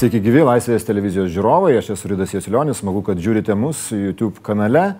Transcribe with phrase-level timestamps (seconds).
[0.00, 4.94] Sveiki gyvi Laisvės televizijos žiūrovai, aš esu Rydas Jasilionis, smagu, kad žiūrite mus YouTube kanale.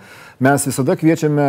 [0.44, 1.46] Mes visada kviečiame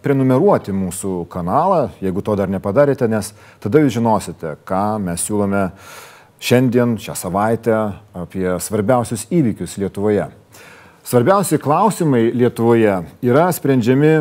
[0.00, 3.28] prenumeruoti mūsų kanalą, jeigu to dar nepadarėte, nes
[3.60, 5.66] tada jūs žinosite, ką mes siūlome
[6.40, 7.76] šiandien, šią savaitę
[8.22, 10.30] apie svarbiausius įvykius Lietuvoje.
[11.04, 14.14] Svarbiausi klausimai Lietuvoje yra sprendžiami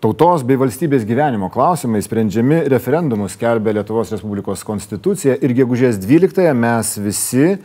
[0.00, 6.92] Tautos bei valstybės gyvenimo klausimai sprendžiami referendumus skelbė Lietuvos Respublikos konstitucija ir gegužės 12-ąją mes
[7.04, 7.58] visi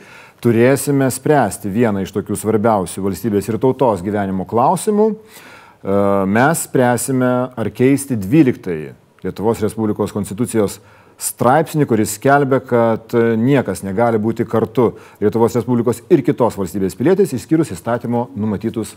[0.44, 5.06] turėsime spręsti vieną iš tokių svarbiausių valstybės ir tautos gyvenimo klausimų.
[5.16, 5.96] E,
[6.28, 8.92] mes spręsime ar keisti 12-ąjį
[9.24, 10.82] Lietuvos Respublikos konstitucijos
[11.16, 14.90] straipsnį, kuris skelbia, kad niekas negali būti kartu
[15.24, 18.92] Lietuvos Respublikos ir kitos valstybės pilietis, išskyrus įstatymo numatytus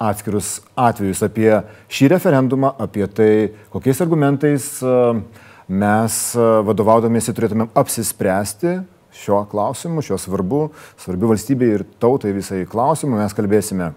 [0.00, 1.50] atskirus atvejus apie
[1.92, 3.32] šį referendumą, apie tai,
[3.72, 4.94] kokiais argumentais e,
[5.68, 8.80] mes e, vadovaudomėsi turėtumėm apsispręsti
[9.20, 10.64] šiuo klausimu, šiuo svarbu,
[11.00, 13.18] svarbiu valstybei ir tautai visai klausimu.
[13.20, 13.90] Mes kalbėsime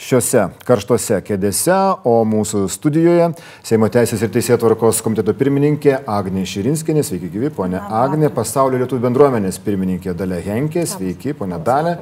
[0.00, 1.76] šiuose karštose kėdėse,
[2.08, 3.30] o mūsų studijoje
[3.66, 9.60] Seimo Teisės ir Teisėtvarkos komiteto pirmininkė Agnė Širinskinė, sveiki gyvi, ponė Agnė, pasaulio lietuvių bendruomenės
[9.64, 11.98] pirmininkė Dalė Henkė, sveiki, ponė Dalė.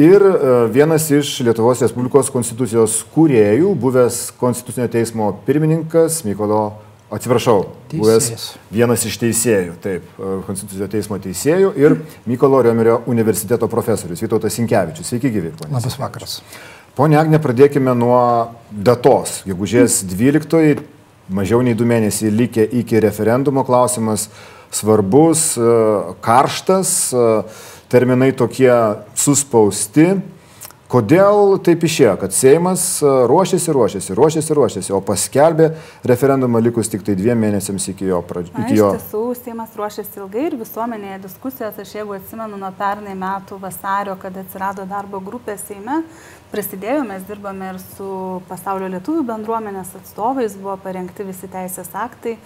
[0.00, 6.60] Ir e, vienas iš Lietuvos Respublikos konstitucijos kūrėjų, buvęs Konstitucinio teismo pirmininkas Mykolo,
[7.12, 7.98] atsiprašau, Teisėjas.
[8.00, 11.98] buvęs vienas iš teisėjų, taip, e, Konstitucinio teismo teisėjų ir
[12.30, 15.10] Mykolo Riomerio universiteto profesorius Vytautas Sinkevičius.
[15.10, 15.50] Sveiki gyvi.
[15.68, 16.38] Labas vakaras.
[16.96, 18.22] Pone Agne, pradėkime nuo
[18.72, 19.42] datos.
[19.44, 20.80] Gegužės 12,
[21.28, 24.30] mažiau nei du mėnesiai likę iki referendumo klausimas
[24.72, 25.76] svarbus, e,
[26.24, 27.12] karštas
[27.90, 28.72] terminai tokie
[29.18, 30.14] suspausti.
[30.90, 35.68] Kodėl taip išėjo, kad Seimas e, ruošiasi, ruošiasi, ruošiasi, ruošiasi, o paskelbė
[36.10, 38.58] referendumą likus tik tai dviem mėnesiams iki jo pradžios.
[38.66, 44.18] Iš tiesų, Seimas ruošiasi ilgai ir visuomenėje diskusijos, aš jeigu atsimenu nuo pernai metų vasario,
[44.18, 46.00] kad atsirado darbo grupė Seime,
[46.50, 48.08] prasidėjo, mes dirbame ir su
[48.48, 52.36] pasaulio lietuvių bendruomenės atstovais, buvo parengti visi teisės aktai,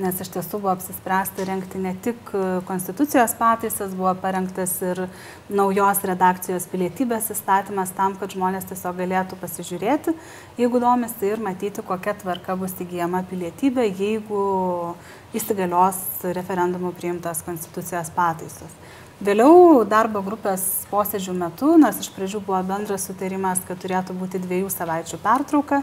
[0.00, 2.32] nes iš tiesų buvo apsispręsta rengti ne tik
[2.68, 5.04] konstitucijos pataisas, buvo parengtas ir
[5.48, 10.16] naujos redakcijos pilietybės įstatymas tam, kad žmonės tiesiog galėtų pasižiūrėti,
[10.60, 14.42] jeigu domisi ir matyti, kokia tvarka bus įgyjama pilietybė, jeigu
[15.34, 16.04] įsigalios
[16.36, 18.76] referendumų priimtas konstitucijos pataisos.
[19.24, 24.68] Vėliau darbo grupės posėdžių metu, nors iš pradžių buvo bendras sutarimas, kad turėtų būti dviejų
[24.74, 25.78] savaičių pertrauka,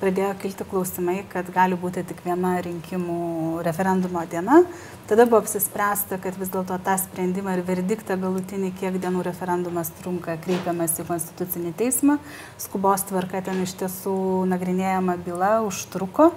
[0.00, 4.64] pradėjo kilti klausimai, kad gali būti tik viena rinkimų referendumo diena.
[5.06, 10.34] Tada buvo apsispręsta, kad vis dėlto tą sprendimą ir verdiktą galutinį, kiek dienų referendumas trunka,
[10.42, 12.18] kreipiamas į Konstitucinį teismą.
[12.58, 14.16] Skubos tvarka ten iš tiesų
[14.50, 16.32] nagrinėjama byla užtruko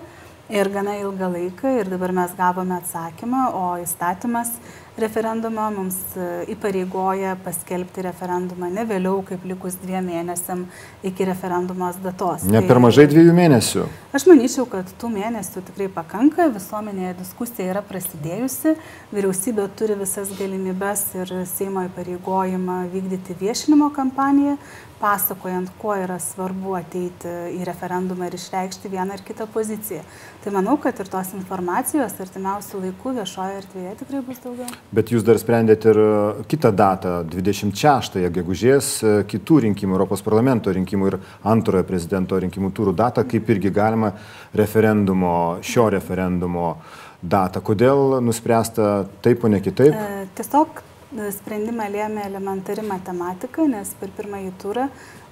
[0.54, 4.54] ir gana ilgą laiką ir dabar mes gavome atsakymą, o įstatymas
[4.98, 10.68] referendumą mums e, įpareigoja paskelbti referendumą ne vėliau kaip likus dviem mėnesiam
[11.06, 12.46] iki referendumos datos.
[12.46, 13.88] Ne tai per mažai dviejų mėnesių.
[14.14, 18.76] Aš manyčiau, kad tų mėnesių tikrai pakanka, visuomenėje diskusija yra prasidėjusi,
[19.16, 24.60] vyriausybė turi visas galimybes ir Seimo įpareigojimą vykdyti viešinimo kampaniją,
[25.04, 30.04] pasakojant, kuo yra svarbu ateiti į referendumą ir išreikšti vieną ar kitą poziciją.
[30.44, 34.70] Tai manau, kad ir tos informacijos artimiausių laikų viešoje erdvėje tikrai bus daugiau.
[34.96, 40.72] Bet jūs dar sprendėte ir e, kitą datą, 26 gegužės, e, kitų rinkimų, Europos parlamento
[40.76, 41.20] rinkimų ir
[41.52, 44.14] antrojo prezidento rinkimų turų datą, kaip irgi galima
[44.56, 46.78] referendumo, šio referendumo
[47.20, 47.64] datą.
[47.64, 49.96] Kodėl nuspręsta taip, o ne kitaip?
[49.96, 54.88] E, tiesiog Sprendimą lėmė elementari matematika, nes per pirmąjį turą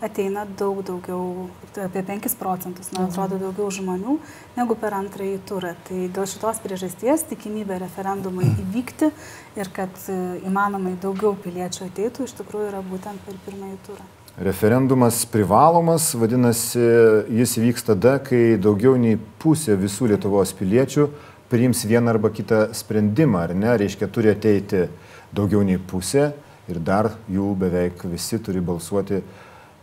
[0.06, 1.47] ateina daug daugiau,
[1.81, 3.09] apie 5 procentus, man mhm.
[3.09, 4.18] atrodo, daugiau žmonių
[4.59, 5.74] negu per antrąjį turą.
[5.88, 9.09] Tai dėl šitos priežasties tikimybė referendumui įvykti
[9.58, 14.06] ir kad e, įmanomai daugiau piliečių ateitų, iš tikrųjų yra būtent per pirmąjį turą.
[14.41, 16.81] Referendumas privalomas, vadinasi,
[17.41, 21.09] jis vyks tada, kai daugiau nei pusė visų Lietuvos piliečių
[21.52, 26.32] priims vieną arba kitą sprendimą, ar ne, reiškia, turi ateiti uh, daugiau nei pusė
[26.72, 29.22] ir dar jų beveik visi turi balsuoti,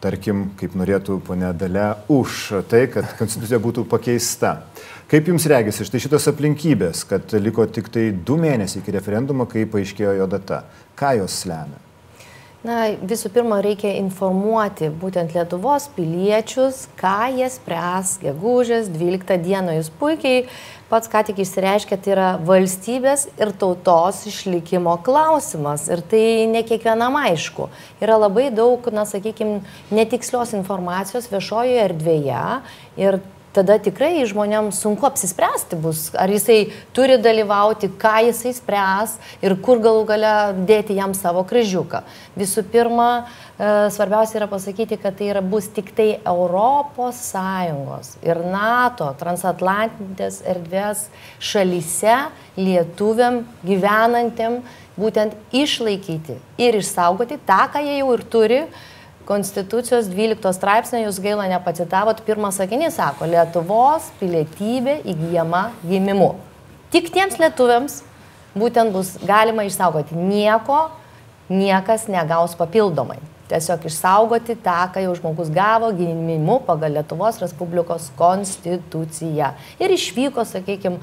[0.02, 4.60] tarkim, kaip norėtų ponė Dalė, už tai, kad konstitucija būtų pakeista.
[5.08, 9.66] Kaip jums regisi štai šitos aplinkybės, kad liko tik tai du mėnesiai iki referendumo, kai
[9.66, 10.62] paaiškėjo jo data?
[10.98, 11.87] Ką jos lemia?
[12.66, 19.76] Na, visų pirma, reikia informuoti būtent Lietuvos piliečius, ką jie spręs gegužės 12 dieną.
[19.76, 20.40] Jūs puikiai
[20.90, 25.86] pats ką tik išsireiškė, tai yra valstybės ir tautos išlikimo klausimas.
[25.86, 27.68] Ir tai ne kiekvienam aišku.
[28.02, 29.60] Yra labai daug, na, sakykime,
[29.94, 32.44] netikslios informacijos viešojoje erdvėje
[32.98, 33.22] ir
[33.58, 39.82] tada tikrai žmonėms sunku apsispręsti bus, ar jisai turi dalyvauti, ką jisai spręs ir kur
[39.82, 40.32] galų gale
[40.68, 42.04] dėti jam savo kryžiuką.
[42.38, 43.26] Visų pirma,
[43.58, 51.08] e, svarbiausia yra pasakyti, kad tai yra, bus tik tai ES ir NATO transatlantintės erdvės
[51.42, 52.18] šalyse
[52.58, 54.62] lietuviam gyvenantiem
[54.98, 58.62] būtent išlaikyti ir išsaugoti tą, ką jie jau ir turi,
[59.28, 66.30] Konstitucijos 12 straipsnio jūs gaila nepacitavot, pirmas sakinys sako, Lietuvos pilietybė įgyjama gimimu.
[66.88, 67.98] Tik tiems lietuviams
[68.56, 70.16] būtent bus galima išsaugoti.
[70.16, 70.86] Nieko
[71.52, 73.18] niekas negaus papildomai.
[73.48, 79.54] Tiesiog išsaugoti tą, ką jau žmogus gavo gimimu pagal Lietuvos Respublikos konstituciją.
[79.80, 81.00] Ir išvyko, sakykime,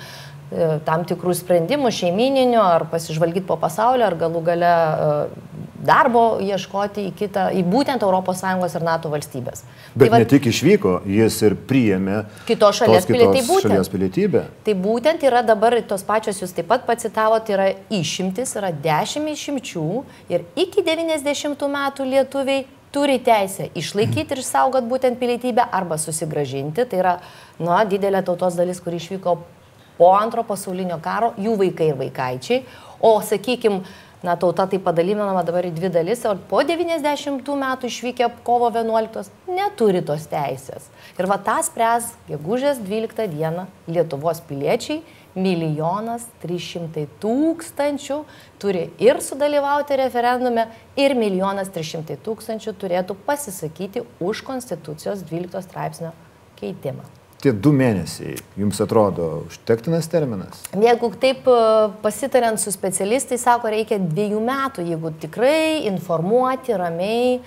[0.85, 5.55] tam tikrų sprendimų šeimininių, ar pasižvalgyti po pasaulio, ar galų gale e,
[5.85, 9.63] darbo ieškoti į kitą, į būtent ES ir NATO valstybės.
[9.95, 13.91] Bet tai va, ne tik išvyko, jis ir priėmė kitos šalies, kitos pilietybę, būtent, šalies
[13.93, 14.43] pilietybę.
[14.67, 19.89] Tai būtent yra dabar tos pačios, jūs taip pat pacitavote, yra išimtis, yra dešimt išimčių
[20.33, 22.65] ir iki 90 metų lietuviai
[22.95, 26.85] turi teisę išlaikyti ir išsaugoti būtent pilietybę arba susigražinti.
[26.87, 27.17] Tai yra,
[27.59, 29.35] na, didelė tautos dalis, kuri išvyko
[29.97, 32.63] po antro pasaulinio karo, jų vaikai ir vaikaičiai.
[32.99, 33.83] O, sakykime,
[34.25, 39.29] na, tauta tai padalinama dabar į dvi dalis, o po 90 metų išvykę kovo 11
[39.51, 40.89] neturi tos teisės.
[41.19, 45.03] Ir va tą spręs gegužės 12 dieną Lietuvos piliečiai,
[45.35, 48.21] milijonas 300 tūkstančių
[48.61, 56.15] turi ir sudalyvauti referendume, ir milijonas 300 tūkstančių turėtų pasisakyti už Konstitucijos 12 straipsnio
[56.59, 57.14] keitimą
[57.45, 60.63] tie du mėnesiai jums atrodo užtektinas terminas?
[60.73, 61.59] Jeigu taip e,
[62.01, 67.37] pasitariant su specialistais, sako, reikia dviejų metų, jeigu tikrai informuoti ramiai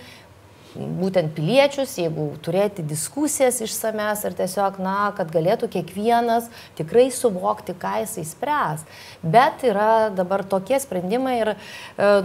[0.77, 6.49] būtent piliečius, jeigu turėti diskusijas išsames ir tiesiog, na, kad galėtų kiekvienas
[6.79, 8.85] tikrai suvokti, ką jisai spręs.
[9.23, 11.57] Bet yra dabar tokie sprendimai ir e,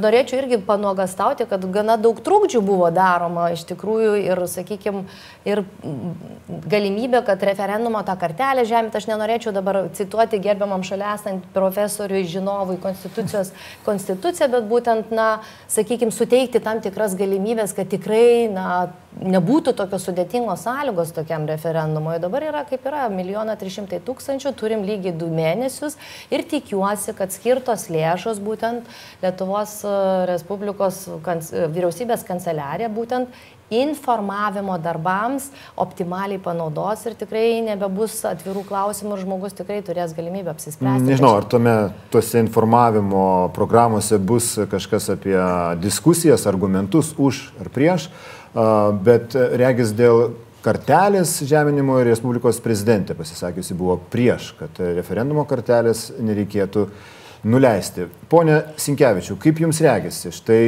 [0.01, 5.05] norėčiau irgi panuogastauti, kad gana daug trūkdžių buvo daroma iš tikrųjų ir, sakykime,
[5.47, 5.63] ir
[6.67, 12.77] galimybė, kad referendumo tą kartelę žemėt, aš nenorėčiau dabar cituoti gerbiamam šalia esant profesoriui, žinovui
[12.83, 13.53] konstitucijos
[13.87, 15.29] konstituciją, bet būtent, na,
[15.71, 22.19] sakykime, suteikti tam tikras galimybės, kad tikrai tikrai na, nebūtų tokios sudėtingos sąlygos tokiam referendumui.
[22.19, 25.97] Dabar yra kaip yra, 1 300 tūkstančių, turim lygiai 2 mėnesius
[26.31, 28.89] ir tikiuosi, kad skirtos lėšos būtent
[29.21, 29.93] Lietuvos e,
[30.29, 33.29] Respublikos kans, vyriausybės kanceliarė būtent
[33.81, 35.49] informavimo darbams
[35.79, 41.09] optimaliai panaudos ir tikrai nebebus atvirų klausimų ir žmogus tikrai turės galimybę apsispręsti.
[41.09, 41.75] Nežinau, ar tuome
[42.13, 43.25] tuose informavimo
[43.55, 45.37] programuose bus kažkas apie
[45.81, 48.09] diskusijas, argumentus už ar prieš,
[49.03, 56.85] bet regis dėl kartelės žeminimo ir Respublikos prezidentė pasisakiusi buvo prieš, kad referendumo kartelės nereikėtų
[57.43, 58.05] nuleisti.
[58.31, 60.31] Pone Sinkevičiu, kaip jums regisi?
[60.31, 60.61] Štai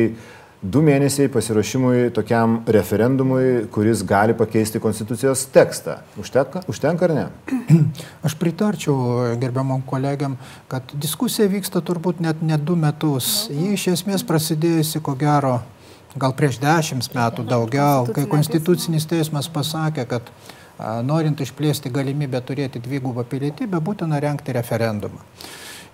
[0.62, 6.00] du mėnesiai pasiruošimui tokiam referendumui, kuris gali pakeisti konstitucijos tekstą.
[6.22, 7.26] Užtenka, užtenka ar ne?
[8.26, 10.38] Aš pritarčiau gerbiamam kolegiam,
[10.72, 13.48] kad diskusija vyksta turbūt net ne du metus.
[13.52, 15.60] Ji iš esmės prasidėjusi, ko gero,
[16.16, 20.32] gal prieš dešimt metų daugiau, kai Konstitucinis teismas pasakė, kad
[21.08, 25.22] norint išplėsti galimybę turėti dvigubą pilietybę, būtina renkti referendumą.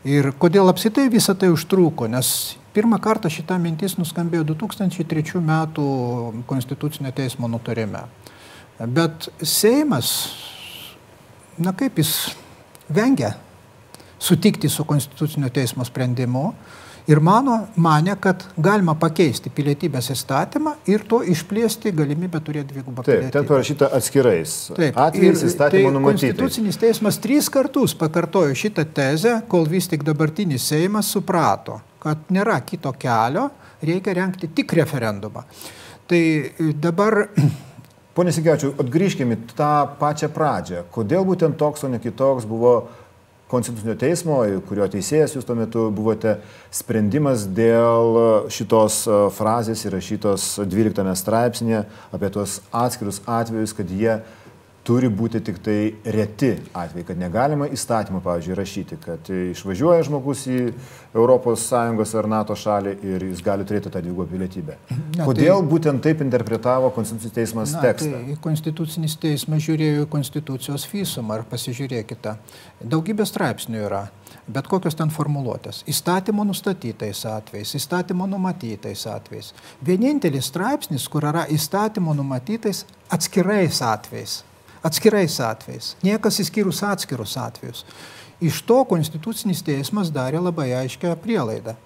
[0.02, 5.86] Ir kodėl apsitai visą tai užtruko, nes pirmą kartą šita mintis nuskambėjo 2003 metų
[6.50, 8.08] Konstitucinio teismo nutarime.
[8.82, 10.10] Bet Seimas,
[11.62, 12.32] na kaip jis
[12.90, 13.36] vengia
[14.18, 16.48] sutikti su Konstitucinio teismo sprendimu,
[17.08, 23.30] ir mano, mane, kad galima pakeisti pilietybės įstatymą ir to išplėsti galimybę turėti dvigubą pilietybę.
[23.30, 24.58] Taip, ten parašyta atskirais.
[24.78, 26.36] Taip, atvejais įstatymo tai numatyta.
[26.36, 32.60] Konstitucinis teismas trys kartus pakartojo šitą tezę, kol vis tik dabartinis Seimas suprato, kad nėra
[32.66, 33.50] kito kelio,
[33.82, 35.46] reikia renkti tik referendumą.
[36.12, 36.24] Tai
[36.82, 37.24] dabar
[38.12, 40.82] Pone Sigiačiu, atgrįžkime tą pačią pradžią.
[40.92, 42.74] Kodėl būtent toks, o ne kitoks buvo
[43.52, 44.38] Konstitucinio teismo,
[44.70, 46.38] kurio teisėjas jūs tuo metu buvote,
[46.72, 51.82] sprendimas dėl šitos e, frazės įrašytos 12 straipsnėje
[52.16, 54.22] apie tuos atskirus atvejus, kad jie
[54.88, 55.78] turi būti tik tai
[56.16, 60.60] reti atvejai, kad negalima įstatymą, pavyzdžiui, rašyti, kad išvažiuoja žmogus į
[61.14, 64.78] ES ar NATO šalį ir jis gali turėti tą dvigubą pilietybę.
[65.18, 68.24] Na, Kodėl tai, būtent taip interpretavo Konstitucinis teismas na, tekstą?
[68.26, 72.38] Tai Konstitucinis teismas žiūrėjo Konstitucijos visumą ar pasižiūrėkite.
[72.82, 74.06] Daugybė straipsnių yra.
[74.52, 75.84] Bet kokios ten formuluotės.
[75.92, 79.52] Įstatymo nustatytais atvejais, įstatymo numatytais atvejais.
[79.86, 84.42] Vienintelis straipsnis, kur yra įstatymo numatytais atskirais atvejais
[84.84, 87.86] atskirais atvejais, niekas įskyrus atskirus atvejus.
[88.42, 91.78] Iš to Konstitucinis teismas darė labai aiškę prielaidą.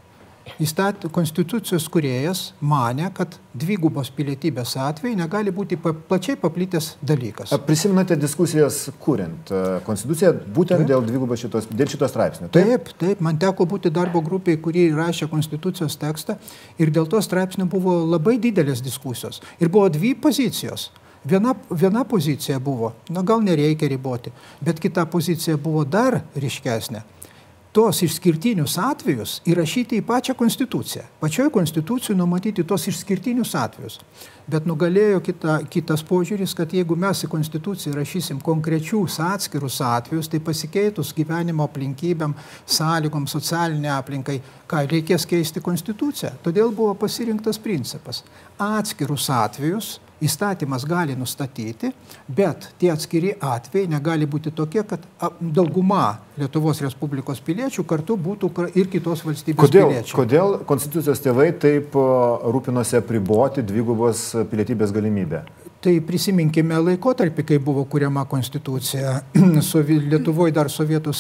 [0.62, 7.54] Įstat, konstitucijos kuriejas mane, kad dvigubos pilietybės atvejai negali būti pa, plačiai paplitęs dalykas.
[7.66, 9.52] Prisimenate diskusijas kuriant
[9.88, 10.92] konstituciją būtent taip.
[10.92, 12.52] dėl dvigubos šitos, dėl šitos straipsnio?
[12.54, 12.70] Taip?
[12.70, 16.38] taip, taip, man teko būti darbo grupiai, kurie rašė konstitucijos tekstą
[16.78, 19.42] ir dėl to straipsnio buvo labai didelės diskusijos.
[19.60, 20.92] Ir buvo dvi pozicijos.
[21.26, 27.02] Viena, viena pozicija buvo, na gal nereikia riboti, bet kita pozicija buvo dar ryškesnė.
[27.76, 31.02] Tos išskirtinius atvejus įrašyti į pačią konstituciją.
[31.20, 33.98] Pačioje konstitucijoje numatyti tos išskirtinius atvejus.
[34.48, 40.40] Bet nugalėjo kita, kitas požiūris, kad jeigu mes į konstituciją rašysim konkrečius atskirus atvejus, tai
[40.40, 42.38] pasikeitus gyvenimo aplinkybėm,
[42.78, 44.38] sąlygom, socialinė aplinkai,
[44.72, 46.32] ką reikės keisti konstituciją.
[46.48, 48.24] Todėl buvo pasirinktas principas.
[48.56, 51.92] Atskirus atvejus įstatymas gali nustatyti,
[52.28, 55.04] bet tie atskiri atvejai negali būti tokie, kad
[55.42, 60.18] dauguma Lietuvos Respublikos piliečių kartu būtų ir kitos valstybės kodėl, piliečiai.
[60.18, 65.46] Kodėl konstitucijos tėvai taip rūpinosi apriboti dvigubos pilietybės galimybę?
[65.86, 69.20] Tai prisiminkime laikotarpį, kai buvo kuriama konstitucija.
[70.10, 71.12] Lietuvoje dar Sovietų,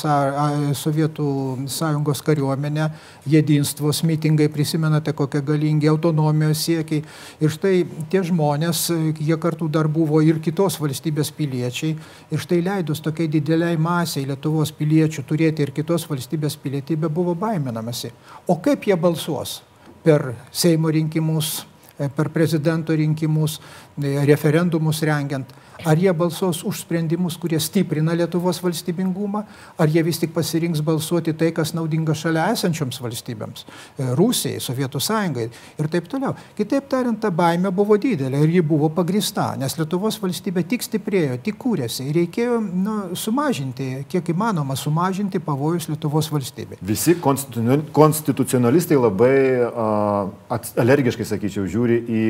[0.74, 1.28] Sovietų
[1.70, 2.88] sąjungos kariuomenė,
[3.30, 7.04] jėdinstvos mitingai, prisimenate, kokie galingi autonomijos siekiai.
[7.46, 8.88] Ir štai tie žmonės,
[9.22, 11.94] jie kartu dar buvo ir kitos valstybės piliečiai.
[12.34, 18.12] Ir štai leidus tokiai dideliai masiai Lietuvos piliečių turėti ir kitos valstybės pilietybę buvo baiminamasi.
[18.48, 19.62] O kaip jie balsuos
[20.04, 21.66] per Seimo rinkimus?
[21.98, 23.62] E, per prezidento rinkimus,
[24.02, 25.48] e, referendumus rengiant.
[25.84, 29.44] Ar jie balsuos už sprendimus, kurie stiprina Lietuvos valstybingumą,
[29.78, 35.02] ar jie vis tik pasirinks balsuoti tai, kas naudinga šalia esančioms valstybėms e,- Rusijai, Sovietų
[35.04, 36.36] sąjungai ir taip toliau.
[36.56, 41.42] Kitaip tariant, ta baime buvo didelė ir ji buvo pagrista, nes Lietuvos valstybė tik stiprėjo,
[41.44, 46.80] tik kūrėsi ir reikėjo nu, sumažinti, kiek įmanoma, sumažinti pavojus Lietuvos valstybė.
[46.82, 50.32] Visi konstitucionalistai labai uh,
[50.80, 52.24] alergiškai, sakyčiau, žiūri į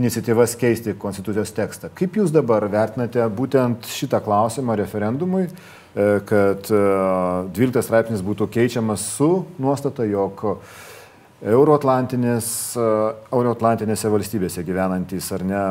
[0.00, 1.90] iniciatyvas keisti konstitucijos tekstą.
[1.94, 9.06] Kaip jūs dabar vertinate būtent šitą klausimą referendumui, e, kad 12 e, straipsnis būtų keičiamas
[9.16, 9.30] su
[9.62, 10.44] nuostata, jog
[11.44, 12.46] Euroatlantinės,
[12.80, 12.84] e,
[13.34, 15.64] Euroatlantinėse valstybėse gyvenantys ar ne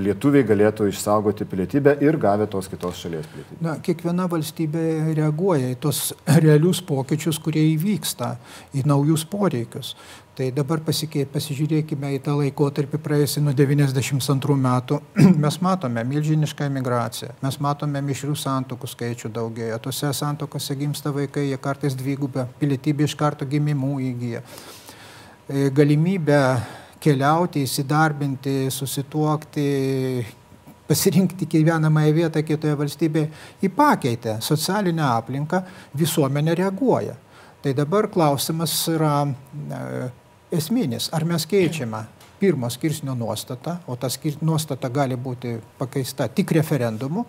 [0.00, 3.58] lietuviai galėtų išsaugoti pilietybę ir gavę tos kitos šalies pilietybę.
[3.64, 4.84] Na, kiekviena valstybė
[5.18, 8.36] reaguoja į tos realius pokyčius, kurie įvyksta,
[8.72, 9.94] į naujus poreikius.
[10.38, 14.98] Tai dabar pasikei, pasižiūrėkime į tą laikotarpį praėjusį nuo 92 metų.
[15.44, 19.80] Mes matome milžinišką emigraciją, mes matome mišrių santokų skaičių daugėja.
[19.82, 24.44] Tose santokose gimsta vaikai, jie kartais dvigubę pilietybę iš karto gimimų įgyja.
[25.48, 26.38] E, galimybę
[27.02, 29.66] keliauti, įsidarbinti, susituokti,
[30.86, 33.32] pasirinkti gyvenamąją vietą kitoje valstybėje
[33.72, 35.64] įpakeitė socialinę aplinką,
[35.98, 37.18] visuomenė reaguoja.
[37.58, 39.92] Tai dabar klausimas yra e,
[40.52, 42.04] esminis, ar mes keičiame
[42.38, 44.08] pirmo skirsnio nuostatą, o ta
[44.40, 47.24] nuostata gali būti pakeista tik referendumu,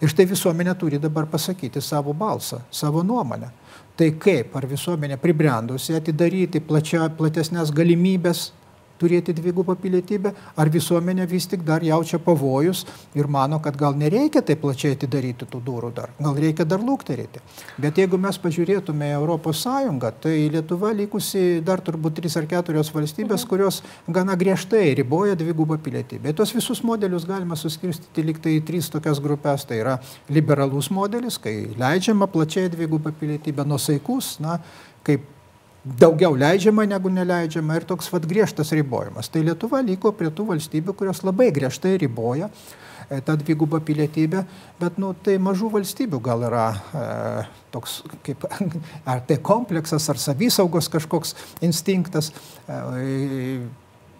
[0.00, 3.50] ir štai visuomenė turi dabar pasakyti savo balsą, savo nuomonę.
[3.96, 8.52] Tai kaip, ar visuomenė pribrendusi atidaryti plačia, platesnės galimybės
[8.98, 12.84] turėti dvigubą pilietybę, ar visuomenė vis tik dar jaučia pavojus
[13.18, 17.42] ir mano, kad gal nereikia taip plačiai atidaryti tų durų dar, gal reikia dar lūkterėti.
[17.78, 23.44] Bet jeigu mes pažiūrėtume Europos Sąjungą, tai Lietuva likusi dar turbūt trys ar keturios valstybės,
[23.44, 23.50] mhm.
[23.50, 26.34] kurios gana griežtai riboja dvigubą pilietybę.
[26.38, 29.66] Tos visus modelius galima suskirstyti liktai į tris tokias grupės.
[29.68, 29.96] Tai yra
[30.32, 34.58] liberalus modelis, kai leidžiama plačiai dvigubą pilietybę, nusaikus, na,
[35.06, 35.26] kaip
[35.96, 39.30] daugiau leidžiama negu neleidžiama ir toks vat griežtas ribojimas.
[39.32, 44.44] Tai Lietuva liko prie tų valstybių, kurios labai griežtai riboja e, tą dvigubą pilietybę,
[44.80, 47.04] bet nu, tai mažų valstybių gal yra e,
[47.74, 48.46] toks, kaip,
[49.10, 52.32] ar tai kompleksas, ar savisaugos kažkoks instinktas.
[52.66, 52.80] E,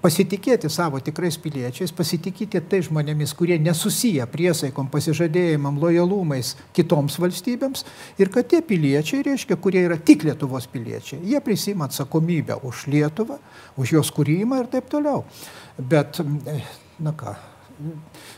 [0.03, 7.85] pasitikėti savo tikrais piliečiais, pasitikėti tai žmonėmis, kurie nesusiję priesaikom, pasižadėjimam, lojalumais kitoms valstybėms
[8.23, 13.39] ir kad tie piliečiai, reiškia, kurie yra tik Lietuvos piliečiai, jie prisima atsakomybę už Lietuvą,
[13.77, 15.25] už jos kūrimą ir taip toliau.
[15.79, 16.23] Bet,
[17.03, 17.35] na ką,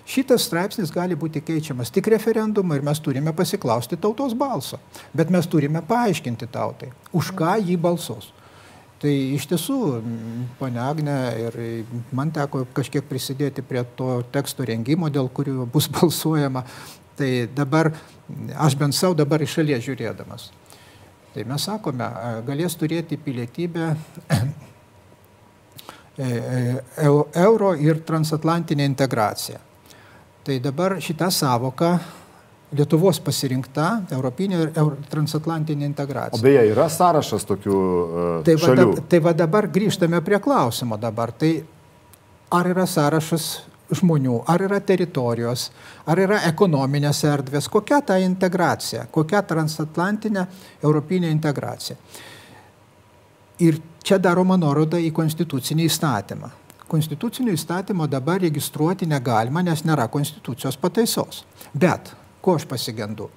[0.08, 4.80] šitas straipsnis gali būti keičiamas tik referendumu ir mes turime pasiklausti tautos balso.
[5.16, 8.32] Bet mes turime paaiškinti tautai, už ką jį balsos.
[9.00, 9.76] Tai iš tiesų,
[10.58, 11.54] ponia Agne, ir
[12.12, 16.66] man teko kažkiek prisidėti prie to teksto rengimo, dėl kurių bus balsuojama.
[17.16, 17.94] Tai dabar,
[18.60, 20.50] aš bent savo dabar iš šalies žiūrėdamas.
[21.30, 22.06] Tai mes sakome,
[22.44, 23.88] galės turėti pilietybę
[26.18, 27.10] e, e,
[27.44, 29.60] euro ir transatlantinė integracija.
[30.44, 31.94] Tai dabar šitą savoką
[32.70, 34.68] Lietuvos pasirinkta europinė ir
[35.10, 36.38] transatlantinė integracija.
[36.38, 38.86] O beje, yra sąrašas tokių uh, tai šalių.
[38.92, 41.32] Va, tai va dabar grįžtame prie klausimo dabar.
[41.34, 41.50] Tai
[42.54, 43.48] ar yra sąrašas
[43.98, 45.66] žmonių, ar yra teritorijos,
[46.06, 50.46] ar yra ekonominės erdvės, kokia ta integracija, kokia transatlantinė
[50.84, 51.98] europinė integracija.
[53.66, 56.54] Ir čia daroma nuoroda į konstitucinį įstatymą
[56.90, 61.44] konstitucinio įstatymo dabar registruoti negalima, nes nėra konstitucijos pataisos.
[61.70, 63.30] Bet ko aš pasigendu?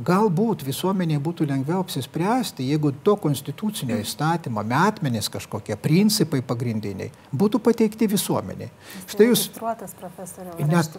[0.00, 8.08] Galbūt visuomeniai būtų lengviau apsispręsti, jeigu to konstitucinio įstatymo metmenys kažkokie principai pagrindiniai būtų pateikti
[8.08, 8.70] visuomeniai.
[9.10, 9.42] Štai jūs.
[9.50, 10.54] Registruotas profesorius.
[10.70, 10.96] Net,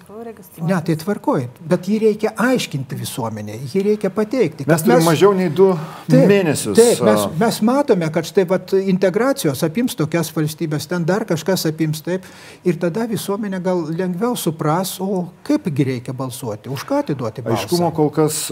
[0.62, 4.67] ne, tai tvarkoj, bet jį reikia aiškinti visuomeniai, jį reikia pateikti.
[4.70, 5.72] Mes turime mažiau nei du
[6.05, 6.77] taip, mėnesius.
[6.77, 12.03] Taip, mes, mes matome, kad štai vat, integracijos apims tokias valstybės, ten dar kažkas apims
[12.05, 12.27] taip,
[12.67, 17.65] ir tada visuomenė gal lengviau supras, o kaipgi reikia balsuoti, už ką atiduoti balsą.
[17.65, 18.43] Aiškumo kol kas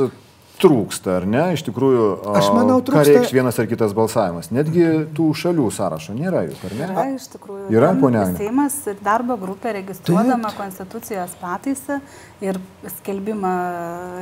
[0.59, 1.43] trūksta, ar ne?
[1.55, 2.05] Iš tikrųjų,
[2.39, 2.99] aš manau, trūksta.
[2.99, 4.51] Ką reikš vienas ar kitas balsavimas?
[4.55, 4.85] Netgi
[5.15, 6.89] tų šalių sąrašo nėra juk, ar ne?
[6.89, 7.65] Yra, iš tikrųjų.
[7.75, 8.25] Yra, ponia.
[8.37, 10.59] Seimas ir darbo grupė registruodama Taip.
[10.59, 11.99] konstitucijos pataisą
[12.43, 12.59] ir
[12.99, 13.55] skelbimą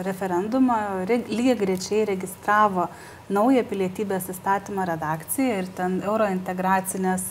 [0.08, 0.80] referendumą
[1.10, 2.88] lygiai grečiai registravo
[3.34, 7.26] naują pilietybės įstatymą redakciją ir ten eurointegracinės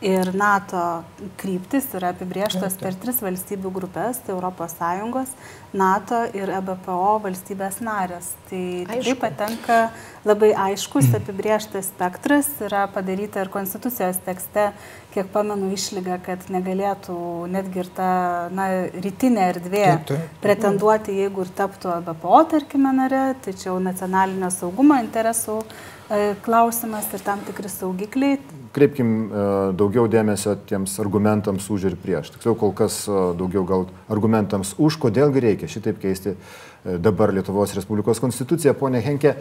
[0.00, 1.02] ir NATO
[1.40, 5.32] kryptis yra apibrieštos per tris valstybių grupės tai- ES,
[5.72, 8.32] NATO ir EBPO valstybės narės.
[8.48, 9.90] Tai tikrai patenka
[10.24, 14.72] labai aiškus apibrieštas spektras, yra padaryta ir konstitucijos tekste,
[15.12, 20.34] kiek pamenu, išlyga, kad negalėtų netgi ir ta na, rytinė erdvė taip, taip.
[20.40, 25.62] pretenduoti, jeigu ir taptų EBPO, tarkime, nare, tačiau nacionalinio saugumo interesų
[26.44, 28.40] klausimas ir tam tikri saugikliai
[28.74, 29.44] kreipkim e,
[29.78, 32.32] daugiau dėmesio tiems argumentams už ir prieš.
[32.34, 36.38] Tiksliau, kol kas e, daugiau gal argumentams už, kodėlgi reikia šitaip keisti e,
[36.84, 38.74] dabar Lietuvos Respublikos konstituciją.
[38.78, 39.34] Pone Henke,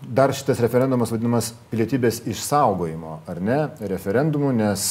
[0.00, 3.58] dar šitas referendumas vadinamas pilietybės išsaugojimo, ar ne,
[3.90, 4.84] referendumu, nes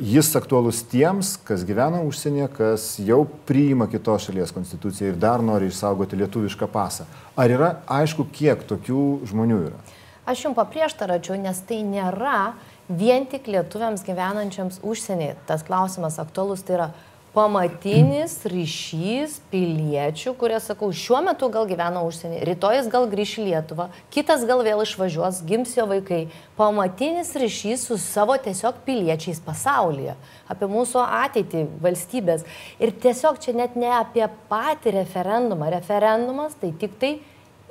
[0.00, 5.68] jis aktualus tiems, kas gyvena užsienyje, kas jau priima kitos šalies konstituciją ir dar nori
[5.72, 7.08] išsaugoti lietuvišką pasą.
[7.36, 9.80] Ar yra aišku, kiek tokių žmonių yra?
[10.28, 12.52] Aš jums paprieštaračiau, nes tai nėra
[12.88, 15.34] vien tik lietuviams gyvenančiams užsienyje.
[15.48, 16.92] Tas klausimas aktualus tai yra
[17.32, 23.46] pamatinis ryšys piliečių, kurie, sakau, šiuo metu gal gyvena užsienį, rytoj jis gal grįš į
[23.46, 26.26] Lietuvą, kitas gal vėl išvažiuos, gims jo vaikai.
[26.58, 30.18] Pamatinis ryšys su savo tiesiog piliečiais pasaulyje,
[30.52, 32.44] apie mūsų ateitį, valstybės.
[32.82, 35.72] Ir tiesiog čia net ne apie patį referendumą.
[35.72, 37.14] Referendumas tai tik tai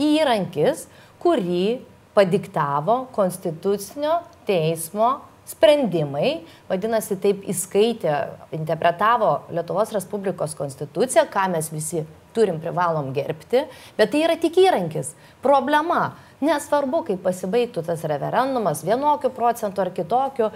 [0.02, 0.88] įrankis,
[1.22, 1.84] kurį
[2.18, 5.20] padiktavo konstitucinio teismo
[5.50, 8.16] sprendimai, vadinasi, taip įskaitė,
[8.56, 13.66] interpretavo Lietuvos Respublikos konstituciją, ką mes visi turim privalom gerbti,
[13.98, 15.12] bet tai yra tik įrankis.
[15.44, 20.52] Problema, nesvarbu, kaip pasibaigtų tas referendumas, vienokiu procentu ar kitokiu,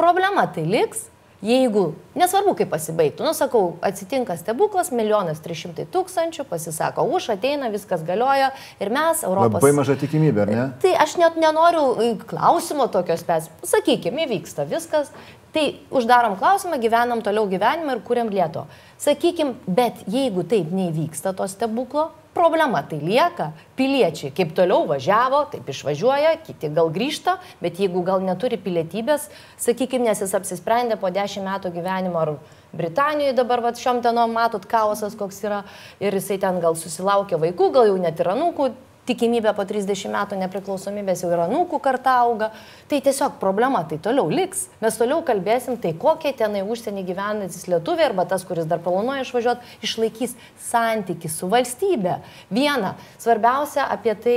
[0.00, 1.06] problema tai liks
[1.42, 7.66] Jeigu, nesvarbu kaip pasibaigtų, nu sakau, atsitinka stebuklas, milijonas trys šimtai tūkstančių, pasisako už, ateina,
[7.72, 9.58] viskas galioja ir mes Europos.
[9.58, 10.68] Labai maža tikimybė, ar ne?
[10.84, 13.50] Tai aš net nenoriu e, klausimo tokios spės.
[13.66, 15.10] Sakykime, įvyksta viskas,
[15.50, 18.68] tai uždarom klausimą, gyvenam toliau gyvenimą ir kuriam lieto.
[19.02, 25.66] Sakykim, bet jeigu taip neįvyksta to stebuklo, Problema tai lieka, piliečiai kaip toliau važiavo, taip
[25.68, 29.26] išvažiuoja, kiti gal grįžta, bet jeigu gal neturi pilietybės,
[29.60, 32.32] sakykime, nes jis apsisprendė po dešimt metų gyvenimo ar
[32.72, 35.60] Britanijoje dabar va, šiom dienom matot chaosas koks yra
[36.00, 38.70] ir jisai ten gal susilaukė vaikų, gal jau net ir anūkų,
[39.08, 42.50] tikimybė po 30 metų nepriklausomybės jau yra nūkų karta auga,
[42.90, 44.68] tai tiesiog problema tai toliau liks.
[44.82, 49.78] Mes toliau kalbėsim, tai kokie tenai užsienį gyvenantis lietuviai arba tas, kuris dar planuoja išvažiuoti,
[49.86, 52.20] išlaikys santyki su valstybe.
[52.52, 54.36] Viena, svarbiausia, apie tai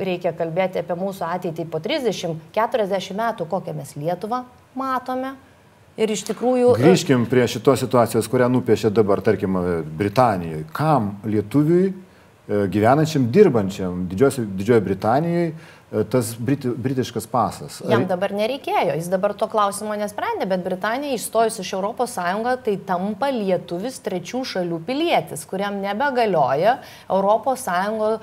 [0.00, 5.36] reikia kalbėti apie mūsų ateitį po 30-40 metų, kokią mes Lietuvą matome.
[5.96, 6.74] Ir iš tikrųjų.
[6.76, 9.56] Grįžkim prie šitos situacijos, kurią nupiešė dabar, tarkim,
[9.96, 10.66] Britanijoje.
[10.76, 12.05] Kam lietuviui E,
[12.48, 15.54] gyvenančiam, dirbančiam Didžiojoje Britanijoje
[16.10, 17.78] tas briti, britiškas pasas.
[17.86, 22.16] Jam dabar nereikėjo, jis dabar to klausimo nesprendė, bet Britanija įstojus iš ES
[22.66, 28.18] tai tampa lietuvis trečių šalių pilietis, kuriam nebegalioja ES e,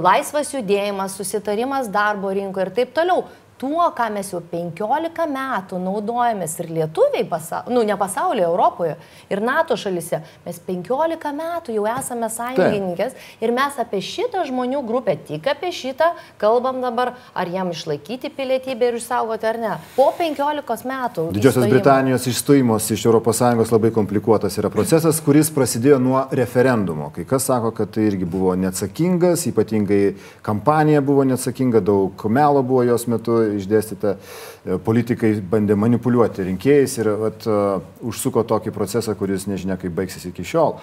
[0.00, 3.26] laisvas judėjimas, susitarimas darbo rinkoje ir taip toliau.
[3.64, 8.96] Tuo, ką mes jau 15 metų naudojamės ir lietuviai, pasa, nu ne pasaulyje, Europoje
[9.32, 15.16] ir NATO šalise, mes 15 metų jau esame sąjungininkės ir mes apie šitą žmonių grupę,
[15.30, 16.10] tik apie šitą
[16.42, 19.72] kalbam dabar, ar jam išlaikyti pilietybę ir išsaugoti ar ne.
[19.96, 21.26] Po 15 metų.
[21.32, 21.72] Didžiosios įstojimo.
[21.72, 27.08] Britanijos išstojimas iš ES labai komplikuotas yra procesas, kuris prasidėjo nuo referendumo.
[27.16, 30.02] Kai kas sako, kad tai irgi buvo neatsakingas, ypatingai
[30.44, 37.10] kampanija buvo neatsakinga, daug melo buvo jos metu išdėstyta, e, politikai bandė manipuliuoti rinkėjais ir
[37.28, 40.76] at, uh, užsuko tokį procesą, kuris nežinia kaip baigsis iki šiol.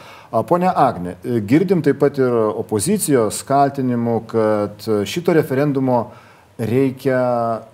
[0.50, 6.04] Pone Agne, e, girdim taip pat ir opozicijos kaltinimų, kad šito referendumo
[6.60, 7.22] reikia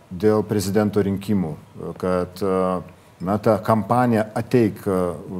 [0.09, 1.51] dėl prezidento rinkimų,
[1.99, 2.41] kad
[3.19, 4.85] na, ta kampanija ateik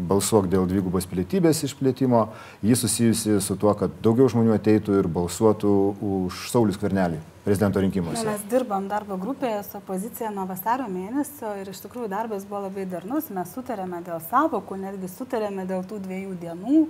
[0.09, 2.25] balsuok dėl dvigubos pilietybės išplėtimo,
[2.65, 5.73] ji susijusi su tuo, kad daugiau žmonių ateitų ir balsuotų
[6.17, 8.25] už Saulis Kvernelį prezidento rinkimuose.
[8.27, 12.83] Mes dirbam darbo grupėje su opozicija nuo vasario mėnesio ir iš tikrųjų darbas buvo labai
[12.91, 16.81] darnus, mes sutarėme dėl savokų, netgi sutarėme dėl tų dviejų dienų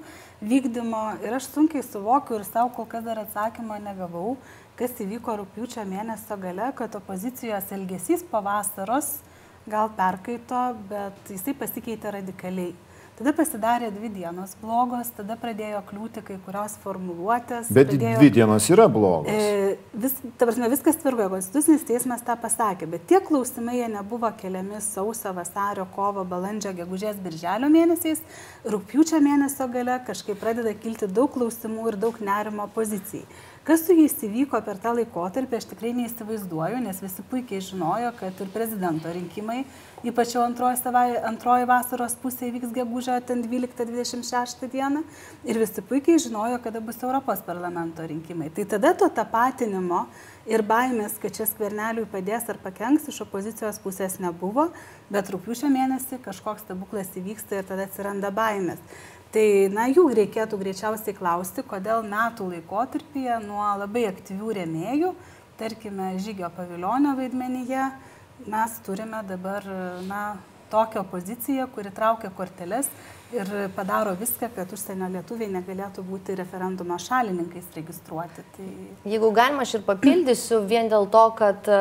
[0.42, 4.34] vykdymo ir aš sunkiai suvokiu ir savo kol kas dar atsakymą negavau,
[4.80, 9.20] kas įvyko rūpiučio mėnesio gale, kad opozicijos elgesys po vasaros
[9.70, 12.74] gal perkaito, bet jisai pasikeitė radikaliai.
[13.18, 17.72] Tada pasidarė dvi dienos blogos, tada pradėjo kliūti kai kurios formuluotės.
[17.74, 19.32] Bet pradėjo, dvi dienos yra blogos.
[19.34, 19.72] E,
[20.04, 24.78] vis, ta prasme, viskas tvirtojo, konstitucinis teismas tą pasakė, bet tie klausimai jie nebuvo keliami
[24.86, 28.22] sausio, vasario, kovo, balandžio, gegužės, birželio mėnesiais,
[28.70, 33.26] rūpiučio mėnesio gale kažkaip pradeda kilti daug klausimų ir daug nerimo pozicijai.
[33.68, 38.38] Kas su jais įvyko per tą laikotarpį, aš tikrai neįsivaizduoju, nes visi puikiai žinojo, kad
[38.46, 39.64] ir prezidento rinkimai,
[40.08, 45.04] ypač jau antroji, savai, antroji vasaros pusė įvyks gegužę, ten 12-26 dieną,
[45.48, 48.50] ir visi puikiai žinojo, kada bus Europos parlamento rinkimai.
[48.56, 50.06] Tai tada to tapatinimo
[50.48, 54.70] ir baimės, kad čia skverneliui padės ar pakenks iš opozicijos pusės nebuvo,
[55.14, 58.82] bet rūpiučio mėnesį kažkoks stebuklas įvyksta ir tada atsiranda baimės.
[59.34, 65.10] Tai, na, jų reikėtų greičiausiai klausti, kodėl metų laikotarpyje nuo labai aktyvių rėmėjų,
[65.60, 67.90] tarkime, žygio paviljonio vaidmenyje,
[68.46, 69.66] mes turime dabar,
[70.08, 70.24] na,
[70.70, 72.90] tokią poziciją, kuri traukia korteles
[73.34, 78.44] ir padaro viską, kad užsienio lietuviai negalėtų būti referendumo šalininkais registruoti.
[78.56, 78.68] Tai...
[79.12, 81.80] Jeigu galima, aš ir papildysiu vien dėl to, kad e,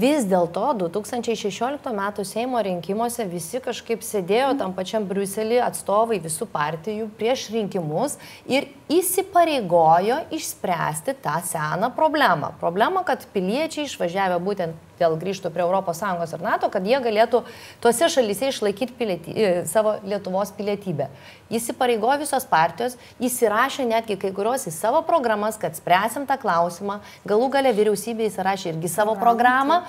[0.00, 2.00] vis dėlto 2016 m.
[2.24, 8.16] Seimo rinkimuose visi kažkaip sėdėjo tam pačiam Briuselį atstovai visų partijų prieš rinkimus
[8.48, 12.54] ir įsipareigojo išspręsti tą seną problemą.
[12.62, 17.42] Problemą, kad piliečiai išvažiavę būtent vėl grįžtų prie ES ir NATO, kad jie galėtų
[17.80, 21.08] tuose šalyse išlaikyti pilietį, e, savo Lietuvos pilietybę.
[21.50, 27.50] Įsipareigojo visos partijos, įsirašė netgi kai kurios į savo programas, kad spręsim tą klausimą, galų
[27.50, 29.82] gale vyriausybė įsirašė irgi savo programą,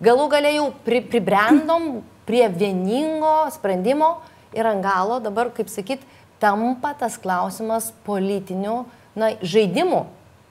[0.00, 4.18] galų gale jau pri, pribrendom prie vieningo sprendimo
[4.52, 6.02] ir ant galo dabar, kaip sakyt,
[6.38, 8.84] tampa tas klausimas politinių
[9.18, 10.06] na, žaidimų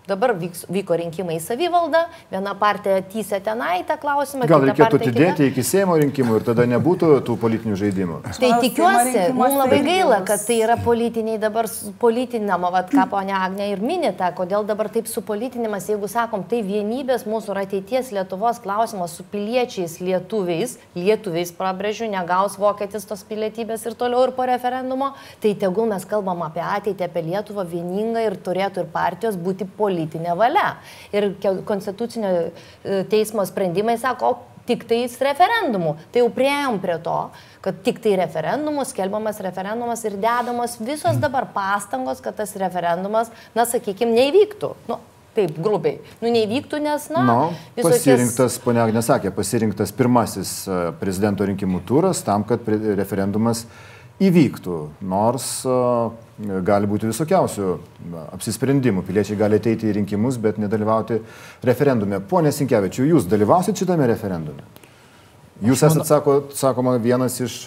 [0.07, 4.45] Dabar vyks, vyko rinkimai į savivaldą, viena partija tysė tenai tą klausimą.
[4.47, 8.19] Gal reikėtų atidėti iki Seimo rinkimų ir tada nebūtų tų politinių žaidimų.
[8.39, 11.67] Tai tikiuosi, mums labai gaila, kad tai yra politiniai dabar
[11.99, 17.27] politinama, vad ką ponia Agne ir minėta, kodėl dabar taip supolitinimas, jeigu sakom, tai vienybės
[17.27, 23.99] mūsų ir ateities Lietuvos klausimas su piliečiais lietuviais, lietuviais prabrėžiu, negaus vokietis tos pilietybės ir
[23.99, 25.11] toliau ir po referendumo,
[25.43, 29.96] tai tegul mes kalbam apie ateitį, apie Lietuvą vieningą ir turėtų ir partijos būti politinės
[29.97, 30.77] politinė valia.
[31.15, 31.33] Ir
[31.65, 35.95] konstitucinio e, teismo sprendimai sako, tik tais referendumu.
[36.11, 37.17] Tai jau prieėm prie to,
[37.63, 43.63] kad tik tai referendumus, skelbiamas referendumas ir dedamos visos dabar pastangos, kad tas referendumas, na,
[43.67, 44.73] sakykime, neįvyktų.
[44.91, 44.99] Nu,
[45.37, 46.01] taip grubiai.
[46.19, 47.41] Nu, neįvyktų, nes, na, no,
[47.77, 48.01] visokias...
[48.01, 53.67] pasirinktas, ponia Agnė sakė, pasirinktas pirmasis e, prezidento rinkimų turas tam, kad referendumas
[54.23, 54.77] įvyktų.
[55.09, 55.47] Nors
[56.65, 57.69] gali būti visokiausių
[58.33, 59.03] apsisprendimų.
[59.05, 61.19] Piliečiai gali ateiti į rinkimus, bet nedalyvauti
[61.65, 62.19] referendume.
[62.29, 64.65] Pone Sinkevičiu, jūs dalyvausit šitame referendume?
[65.65, 67.65] Jūs esate, sako, sakoma, vienas iš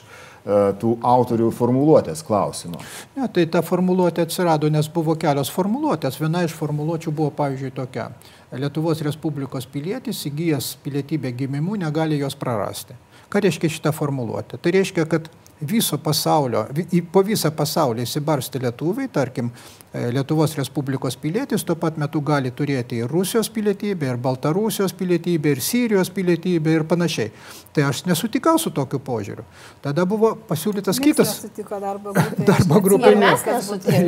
[0.80, 2.78] tų autorių formuluotės klausimo.
[3.16, 6.16] Ne, tai ta formuluotė atsirado, nes buvo kelios formuluotės.
[6.22, 8.08] Viena iš formuluočių buvo, pavyzdžiui, tokia.
[8.56, 12.96] Lietuvos Respublikos pilietis įgyjęs pilietybę gimimu negali jos prarasti.
[13.30, 14.58] Ką reiškia šitą formuluotę?
[14.58, 15.28] Tai reiškia, kad
[15.60, 16.64] viso pasaulio,
[17.12, 19.50] po visą pasaulį įsibarsti lietuviai, tarkim,
[19.92, 25.52] e, Lietuvos Respublikos pilietis tuo pat metu gali turėti ir Rusijos pilietybę, ir Baltarusijos pilietybę,
[25.52, 27.30] ir Sirijos pilietybę ir panašiai.
[27.74, 29.44] Tai aš nesutikau su tokiu požiūriu.
[29.82, 31.34] Tada buvo pasiūlytas Niekas kitas.
[31.44, 32.46] Nesutiko darbo grupė.
[32.50, 33.14] Darbo grupė.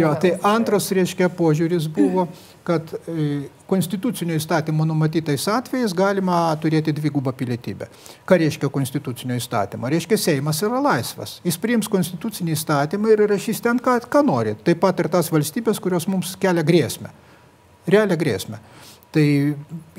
[0.00, 2.28] Jo, tai antras, reiškia, požiūris buvo,
[2.66, 7.88] kad e, konstitucinio įstatymo numatytais atvejais galima turėti dvigubą pilietybę.
[8.28, 9.90] Ką reiškia konstitucinio įstatymo?
[9.92, 11.38] Reiškia, Seimas yra laisvas.
[11.46, 14.54] Jis priims konstitucinį įstatymą ir rašys ten, ką, ką nori.
[14.64, 17.10] Taip pat ir tas valstybės, kurios mums kelia grėsmę.
[17.90, 18.62] Realią grėsmę.
[19.12, 19.26] Tai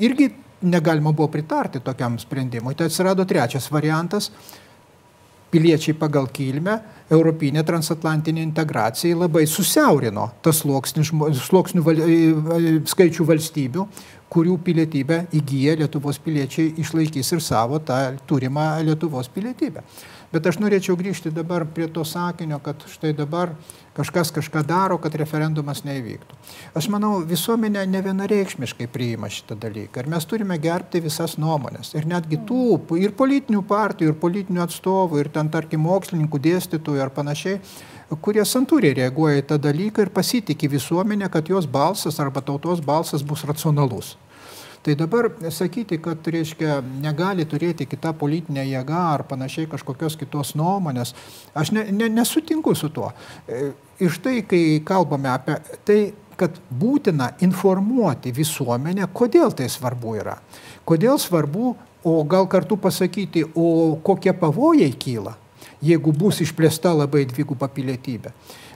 [0.02, 0.30] irgi
[0.64, 2.74] negalima buvo pritarti tokiam sprendimui.
[2.74, 4.30] Tai atsirado trečias variantas
[5.54, 6.80] piliečiai pagal kilmę,
[7.14, 12.18] europinė transatlantinė integracija labai susiaurino tas sluoksnių, val, e,
[12.58, 13.86] e, skaičių valstybių,
[14.34, 19.84] kurių pilietybę įgyja Lietuvos piliečiai išlaikys ir savo tą turimą Lietuvos pilietybę.
[20.34, 23.52] Bet aš norėčiau grįžti dabar prie to sakinio, kad štai dabar
[23.94, 26.38] kažkas kažką daro, kad referendumas neįvyktų.
[26.78, 30.02] Aš manau, visuomenė ne vienareikšmiškai priima šitą dalyką.
[30.02, 31.94] Ir mes turime gerbti visas nuomonės.
[31.94, 37.14] Ir netgi tų, ir politinių partijų, ir politinių atstovų, ir ten, tarkim, mokslininkų, dėstytojų ar
[37.14, 37.60] panašiai,
[38.24, 43.22] kurie santūriai reaguoja į tą dalyką ir pasitikė visuomenė, kad jos balsas arba tautos balsas
[43.26, 44.14] bus racionalus.
[44.84, 51.14] Tai dabar sakyti, kad, reiškia, negali turėti kita politinė jėga ar panašiai kažkokios kitos nuomonės,
[51.56, 53.08] aš ne, ne, nesutinku su tuo.
[54.04, 55.56] Iš tai, kai kalbame apie
[55.88, 55.96] tai,
[56.36, 60.36] kad būtina informuoti visuomenę, kodėl tai svarbu yra.
[60.84, 61.72] Kodėl svarbu,
[62.04, 65.32] o gal kartu pasakyti, o kokie pavojai kyla,
[65.80, 68.34] jeigu bus išplėsta labai dviguba pilietybė.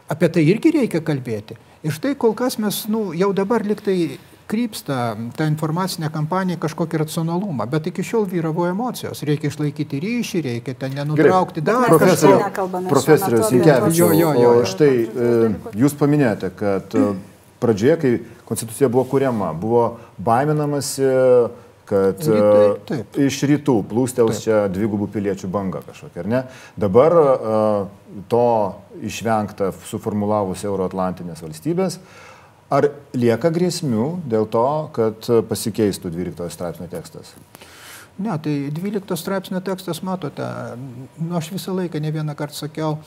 [0.09, 1.59] Apie tai irgi reikia kalbėti.
[1.85, 4.17] Ir štai kol kas mes, nu, jau dabar liktai
[4.49, 4.99] krypsta
[5.37, 9.21] ta informacinė kampanija kažkokį racionalumą, bet iki šiol vyravo emocijos.
[9.29, 12.33] Reikia išlaikyti ryšį, reikia ten nenutraukti dar kažko.
[12.89, 13.53] profesorius
[14.41, 14.67] jo.
[14.73, 15.33] štai e,
[15.83, 17.09] jūs paminėjote, kad e,
[17.61, 18.13] pradžioje, kai
[18.49, 19.85] konstitucija buvo kuriama, buvo
[20.17, 21.11] baiminamasi
[21.89, 23.19] kad e, Rytai, taip.
[23.29, 26.41] iš rytų plūstels čia dvigubų piliečių banga kažkokia, ar ne?
[26.77, 27.17] Dabar
[28.33, 28.49] to
[29.05, 32.01] išvengta suformulavus Euroatlantinės valstybės.
[32.69, 37.33] Ar lieka grėsmių dėl to, kad pasikeistų 12 straipsnio tekstas?
[38.19, 40.45] Ne, tai 12 straipsnio tekstas, matote,
[41.21, 42.99] nu, aš visą laiką ne vieną kartą sakiau,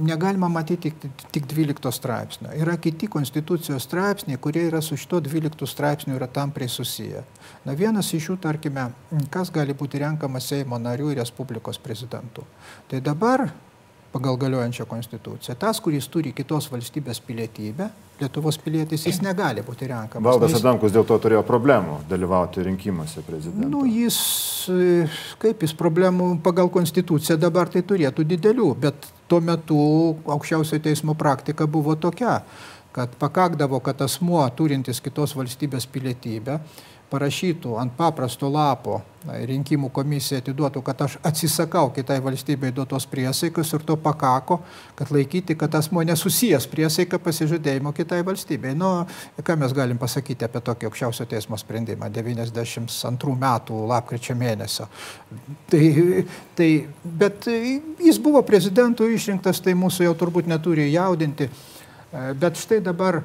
[0.00, 2.52] negalima matyti tik, tik 12 straipsnio.
[2.56, 7.24] Yra kiti konstitucijos straipsniai, kurie yra su šito 12 straipsniu yra tampriai susiję.
[7.66, 8.88] Na vienas iš jų, tarkime,
[9.30, 12.46] kas gali būti renkamas Seimo narių ir Respublikos prezidentų.
[12.88, 13.50] Tai dabar
[14.12, 15.56] pagal galiojančią konstituciją.
[15.58, 20.26] Tas, kuris turi kitos valstybės pilietybę, Lietuvos pilietis, jis negali būti renkamas.
[20.26, 23.68] Valdas Nu, Adamkus dėl to turėjo problemų dalyvauti rinkimuose prezidento.
[23.72, 24.18] Nu, jis,
[24.68, 25.06] e,
[25.40, 29.80] kaip jis problemų pagal konstituciją dabar tai turėtų didelių, bet tuo metu
[30.36, 32.42] aukščiausio teismo praktika buvo tokia,
[32.92, 36.60] kad pakakdavo, kad asmuo turintis kitos valstybės pilietybę
[37.10, 43.82] parašytų ant paprasto lapo rinkimų komisija atiduotų, kad aš atsisakau kitai valstybei duotos priesaikos ir
[43.84, 44.60] to pakako,
[44.96, 48.72] kad laikyti, kad asmo nesusijęs priesaika pasižadėjimo kitai valstybei.
[48.78, 48.92] Nu,
[49.44, 54.88] ką mes galim pasakyti apie tokį aukščiausio teismo sprendimą 92 metų lapkričio mėnesio.
[55.70, 55.84] Tai,
[56.56, 56.70] tai,
[57.04, 61.50] bet jis buvo prezidentų išrinktas, tai mūsų jau turbūt neturi jaudinti.
[62.10, 63.20] Bet štai dabar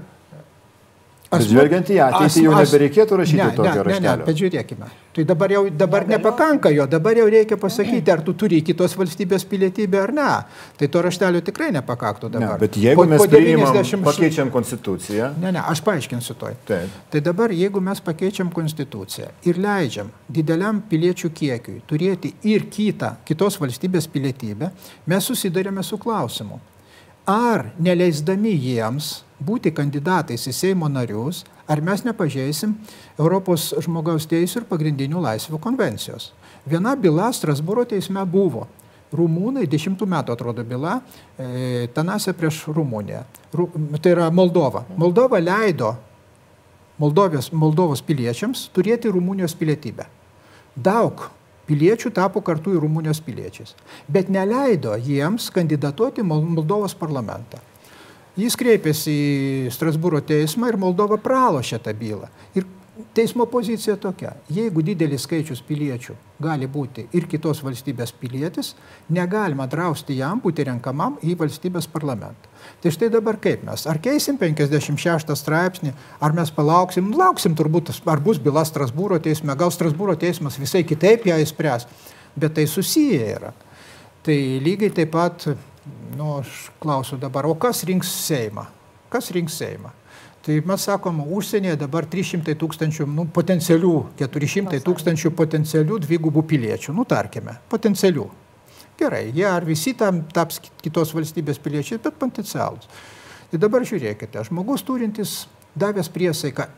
[1.32, 4.26] Bet žvelgiant į ateitį, jau nebereikėtų rašyti ne, tokio ne, ne, ne, raštelio.
[4.28, 4.90] bet žiūrėkime.
[5.16, 9.44] Tai dabar jau dabar nepakanka jo, dabar jau reikia pasakyti, ar tu turi kitos valstybės
[9.50, 10.28] pilietybę ar ne.
[10.78, 12.60] Tai to raštelio tikrai nepakaktų Ne, dabar.
[12.60, 16.56] bet jeigu Po- mes po priimam, 90 pakeičiam konstituciją, Ne, ne, aš paaiškinsiu toj.
[16.68, 16.90] Taip.
[17.10, 23.58] Tai dabar, jeigu mes pakeičiam konstituciją ir leidžiam dideliam piliečių kiekiui turėti ir kitą, kitos
[23.60, 24.72] valstybės pilietybę,
[25.08, 26.60] mes susidarėme su klausimu.
[27.26, 32.76] Ar neleisdami jiems būti kandidatais į Seimo narius, ar mes nepažeisim
[33.18, 36.32] Europos žmogaus teisų ir pagrindinių laisvių konvencijos.
[36.66, 38.68] Viena byla Strasbūro teisme buvo.
[39.16, 40.98] Rumūnai, dešimtų metų atrodo byla,
[41.38, 43.22] e, Tanase prieš Rumuniją.
[43.54, 43.70] Ru,
[44.02, 44.84] tai yra Moldova.
[44.98, 45.94] Moldova leido
[47.00, 50.08] Moldovės, Moldovos piliečiams turėti Rumunijos pilietybę.
[50.76, 51.28] Daug
[51.68, 53.74] piliečių tapo kartu į Rumunijos piliečiais,
[54.08, 57.60] bet neleido jiems kandidatuoti Moldovos parlamentą.
[58.36, 62.28] Jis kreipėsi į Strasbūro teismą ir Moldova pralošė tą bylą.
[62.60, 62.66] Ir
[63.16, 64.34] teismo pozicija tokia.
[64.52, 68.74] Jeigu didelis skaičius piliečių gali būti ir kitos valstybės pilietis,
[69.08, 72.52] negalima drausti jam būti renkamam į valstybės parlamentą.
[72.84, 73.86] Tai štai dabar kaip mes?
[73.88, 77.14] Ar keisim 56 straipsnį, ar mes palauksim?
[77.16, 81.88] Lauksim turbūt, ar bus byla Strasbūro teisme, gal Strasbūro teismas visai kitaip ją įspręs,
[82.36, 83.54] bet tai susiję yra.
[84.26, 85.48] Tai lygiai taip pat,
[86.16, 88.66] nu, aš klausiu dabar, o kas rinks Seimą?
[89.14, 89.92] Kas rinks Seimą?
[90.46, 97.06] Tai mes sakom, užsienyje dabar 300 tūkstančių, nu, potencialių, 400 tūkstančių potencialių dvigubų piliečių, nu,
[97.10, 98.28] tarkime, potencialių.
[99.00, 102.86] Gerai, jie ar visi tam taps kitos valstybės piliečiai, bet potencialus.
[103.50, 105.34] Tai dabar žiūrėkite, žmogus turintis
[105.76, 106.70] davęs priesaiką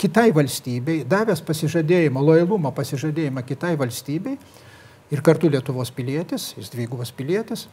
[0.00, 4.36] kitai valstybei, davęs pasižadėjimą, lojalumą pasižadėjimą kitai valstybei
[5.12, 7.66] ir kartu Lietuvos pilietis, jis dvigubas pilietis,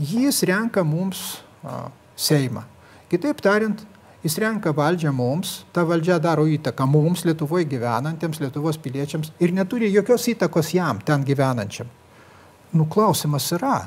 [0.00, 2.64] jis renka mums a, Seimą.
[3.10, 3.80] Kitaip tariant,
[4.20, 9.88] Jis renka valdžią mums, ta valdžia daro įtaką mums, Lietuvoje gyvenantiems, Lietuvos piliečiams ir neturi
[9.94, 11.88] jokios įtakos jam, ten gyvenančiam.
[12.76, 13.78] Nu, klausimas yra.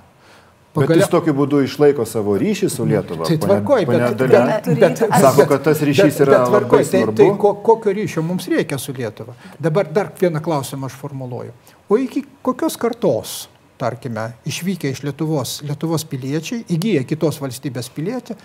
[0.73, 0.89] Pagalia...
[0.89, 3.27] Bet jis tokiu būdu išlaiko savo ryšį su Lietuva.
[3.29, 7.17] Tai tvarkoj, bet, bet, bet, bet, sako, kad tas ryšys yra bet, tvarkoj, labai svarbu.
[7.19, 9.37] Tai, tai ko, kokio ryšio mums reikia su Lietuva?
[9.61, 11.53] Dabar dar vieną klausimą aš formuluoju.
[11.93, 13.43] O iki kokios kartos
[13.77, 18.37] tarkime, išvykę iš Lietuvos, Lietuvos piliečiai, įgyję kitos valstybės pilietį,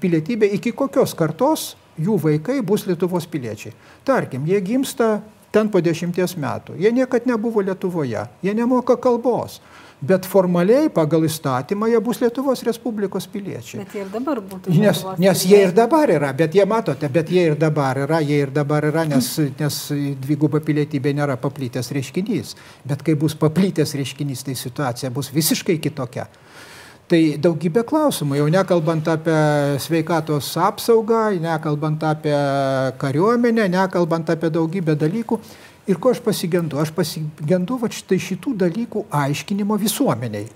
[0.00, 3.74] pilietybę, iki kokios kartos jų vaikai bus Lietuvos piliečiai.
[4.06, 5.18] Tarkim, jie gimsta
[5.52, 9.60] ten po dešimties metų, jie niekad nebuvo Lietuvoje, jie nemoka kalbos,
[10.00, 13.82] bet formaliai pagal įstatymą jie bus Lietuvos Respublikos piliečiai.
[13.82, 14.74] Bet jie ir dabar būtų.
[14.78, 18.42] Nes, nes jie ir dabar yra, bet jie matote, bet jie ir dabar yra, jie
[18.44, 19.80] ir dabar yra, nes, nes
[20.22, 22.54] dviguba pilietybė nėra paplytęs reiškinys.
[22.86, 26.28] Bet kai bus paplytęs reiškinys, tai situacija bus visiškai kitokia.
[27.08, 29.36] Tai daugybė klausimų, jau nekalbant apie
[29.80, 32.36] sveikatos apsaugą, nekalbant apie
[33.00, 35.38] kariuomenę, nekalbant apie daugybę dalykų.
[35.88, 36.78] Ir ko aš pasigendu?
[36.80, 40.46] Aš pasigendu va štai šitų dalykų aiškinimo visuomeniai.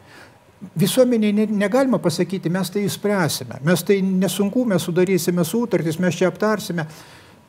[0.79, 6.29] Visuomeniai ne, negalima pasakyti, mes tai įspręsime, mes tai nesunku, mes sudarysime sutartys, mes čia
[6.31, 6.87] aptarsime.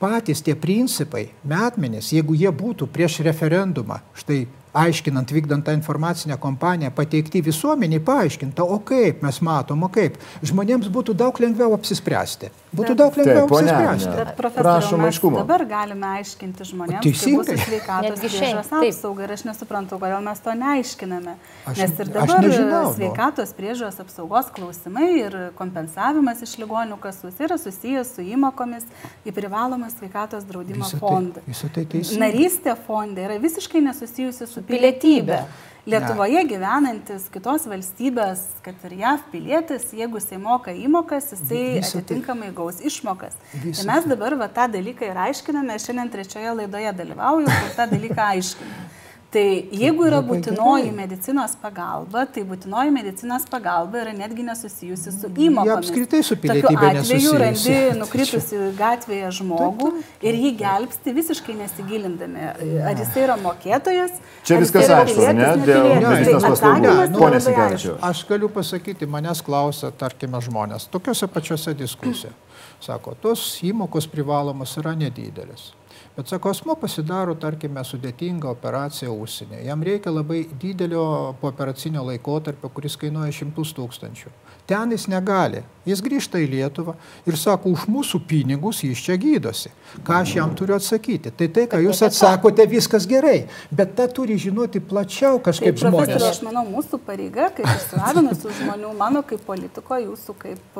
[0.02, 4.41] Patys tie principai, metmenės, jeigu jie būtų prieš referendumą, štai
[4.73, 10.17] aiškinant, vykdant tą informacinę kompaniją, pateikti visuomeniai, paaiškinta, o kaip mes matom, o kaip.
[10.41, 12.49] Žmonėms būtų daug lengviau apsispręsti.
[12.73, 14.13] Būtų daug lengviau Taip, apsispręsti.
[14.17, 15.41] Bet prašom aiškumo.
[15.43, 17.45] Dabar galime aiškinti žmonėms, Teisingai.
[17.51, 21.36] kaip sveikatos priežiūros apsauga ir aš nesuprantu, kodėl mes to neaiškiname.
[21.69, 27.59] Aš, Nes ir dabar nežinau, sveikatos priežiūros apsaugos klausimai ir kompensavimas iš ligonių kasus yra
[27.62, 28.89] susijęs su įmokomis
[29.21, 31.45] į privalomą sveikatos draudimo visą tai, fondą.
[31.77, 35.43] Tai Narystė fonde yra visiškai nesusijusi su pilietybė.
[35.84, 36.47] Lietuvoje ne.
[36.47, 42.56] gyvenantis kitos valstybės, kad ir JAV pilietis, jeigu jisai moka įmokas, jisai Visą atitinkamai tai.
[42.56, 43.36] gaus išmokas.
[43.52, 47.89] Visą tai mes dabar va, tą dalyką ir aiškiname, šiandien trečioje laidoje dalyvauju ir tą
[47.91, 48.88] dalyką aiškiname.
[49.34, 49.43] Tai
[49.74, 55.72] jeigu yra būtinoji medicinos pagalba, tai būtinoji medicinos pagalba yra netgi nesusijusi su įmokomis.
[55.72, 56.76] Jie apskritai su pilietybė.
[56.76, 59.89] Tokiu atveju randi nukritusi gatvėje žmogų
[60.30, 62.46] ir jį gelbsti visiškai nesigilindami,
[62.86, 64.22] ar jis yra mokėtojas.
[64.46, 65.52] Čia viskas aišku, ne?
[65.65, 66.96] Dėl medicinos paslaugų.
[67.17, 67.98] Pone Sigavičiu.
[68.06, 72.36] Aš galiu pasakyti, manęs klausia, tarkime, žmonės, tokiuose pačiuose diskusijose.
[72.84, 75.72] Sako, tos įmokos privalomos yra nedidelis.
[76.15, 79.63] Bet sako, asmo pasidaro, tarkime, sudėtingą operaciją užsienyje.
[79.65, 84.30] Jam reikia labai didelio pooperacinio laikotarpio, kuris kainuoja šimtus tūkstančių.
[84.69, 85.63] Ten jis negali.
[85.84, 86.93] Jis grįžta į Lietuvą
[87.28, 89.73] ir sako, už mūsų pinigus jis čia gydosi.
[90.06, 91.34] Ką aš jam turiu atsakyti?
[91.34, 96.28] Tai tai, ką jūs atsakote, viskas gerai, bet tą turi žinoti plačiau kažkaip tai, žmonės.
[96.30, 100.80] Aš manau, mūsų pareiga, kaip išsilavinusių žmonių, mano kaip politiko, jūsų kaip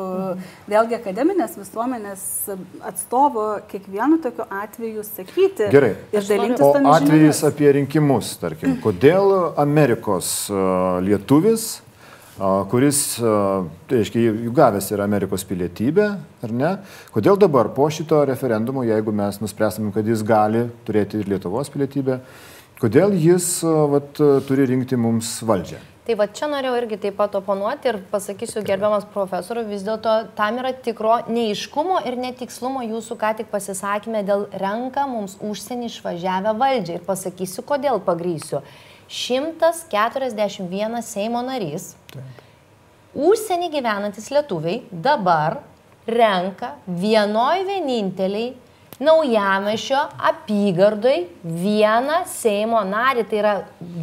[0.72, 2.24] vėlgi akademinės visuomenės
[2.94, 5.23] atstovo, kiekvienu tokiu atveju sakyti
[5.72, 5.94] gerai.
[6.14, 6.66] ir dalintis.
[6.66, 10.36] O atvejis apie rinkimus, tarkim, kodėl Amerikos
[11.06, 11.82] lietuvis
[12.70, 16.08] kuris, tai reiškia, jų gavęs yra Amerikos pilietybė,
[16.44, 16.72] ar ne?
[17.14, 22.20] Kodėl dabar po šito referendumo, jeigu mes nuspręsime, kad jis gali turėti ir Lietuvos pilietybę,
[22.82, 25.93] kodėl jis vat, turi rinkti mums valdžią?
[26.04, 30.58] Tai va čia norėjau irgi taip pat oponuoti ir pasakysiu gerbiamas profesoriu, vis dėlto tam
[30.60, 36.98] yra tikro neiškumo ir netikslumo jūsų ką tik pasisakymė dėl renka mums užsienį išvažiavę valdžią.
[37.00, 38.60] Ir pasakysiu, kodėl pagrysiu.
[39.08, 42.44] 141 Seimo narys, Taip.
[43.16, 45.62] užsienį gyvenantis lietuviai dabar
[46.04, 48.52] renka vienoj vieninteliai
[49.00, 50.02] naujamešio
[50.32, 53.26] apygardoj vieną Seimo narį.
[53.30, 53.56] Tai yra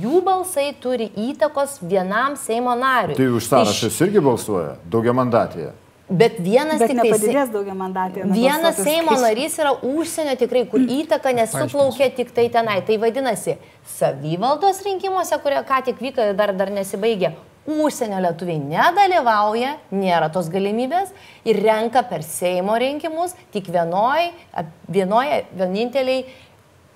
[0.03, 3.19] jų balsai turi įtakos vienam Seimo nariui.
[3.19, 4.03] Tai už sąrašas Iš...
[4.09, 5.71] irgi balsuoja daugiamandatėje.
[6.11, 8.25] Bet vienas Bet tik tai daugia mandatė.
[8.35, 12.81] Vienas Seimo narys yra užsienio tikrai, kur įtaka nesuplaukė tik tai tenai.
[12.87, 13.55] Tai vadinasi,
[13.95, 17.31] savivaldos rinkimuose, kurie ką tik vyko ir dar, dar nesibaigė,
[17.69, 21.11] užsienio lietuviai nedalyvauja, nėra tos galimybės
[21.49, 24.31] ir renka per Seimo rinkimus tik vienoj,
[24.89, 26.25] vienoje vieninteliai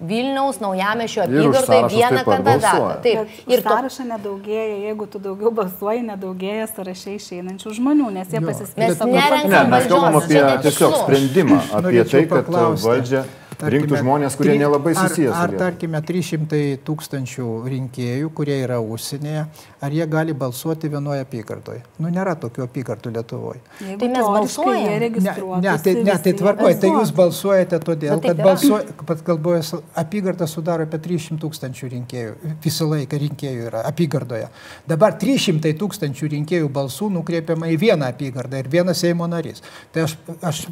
[0.05, 2.89] Vilniaus naujamešio apygardoje vieną kandidatą.
[3.03, 3.31] Taip.
[3.47, 8.91] Ir to, sąrašą nedaugėja, jeigu tu daugiau balsuoji, nedaugėja sąrašai išeinančių žmonių, nes jie pasiskiria
[8.91, 12.89] Mes savo nerenkam Ne, mes valdžios, kalbam apie tiesiog sprendimą, apie Norėčiau tai, kad paklausti,
[12.91, 13.23] valdžia
[13.61, 15.59] rinktų žmonės, kurie tri- nelabai ar- susijęs su Ar, Lietuva.
[15.71, 19.47] tarkime, 300 tūkstančių rinkėjų, kurie yra užsienyje,
[19.83, 21.83] ar jie gali balsuoti vienoje apygardoje?
[21.99, 23.61] Nu, nėra tokių apygardų Lietuvoje.
[23.81, 24.85] Jeigu Tai mes teoriškai balsuojam.
[24.85, 28.45] jie Ne, ne, tai, ne, tai tvarkoja, tai jūs balsuojate todėl, taip kad yra.
[28.45, 32.35] balsuoja, kad kalbojas apygarda sudaro apie 300 tūkstančių rinkėjų,
[32.65, 34.49] visą laiką rinkėjų yra apygardoje.
[34.87, 39.63] Dabar 300 tūkstančių rinkėjų balsų nukreipiama į vieną apygardą ir vienas Seimo narys.
[39.93, 40.67] Tai aš, aš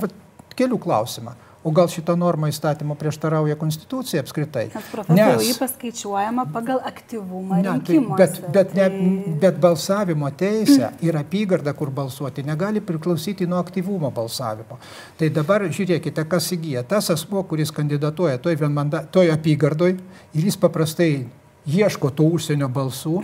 [0.57, 1.35] keliu klausimą.
[1.63, 4.65] O gal šita norma įstatymo prieštarauja konstitucijai apskritai?
[4.75, 10.89] Nes profesoriau, jį paskaičiuojama pagal aktyvumą Ne, tai, bet, bet, ne, Tai- bet balsavimo teisė
[11.07, 14.81] ir apygarda, kur balsuoti, negali priklausyti nuo aktyvumo balsavimo.
[15.19, 16.83] Tai dabar žiūrėkite, kas įgyja.
[16.83, 19.95] Tas asmo, kuris kandidatuoja toj, vienmanda- toj apygardoj
[20.35, 21.27] ir jis paprastai
[21.67, 23.23] ieško tų užsienio balsų,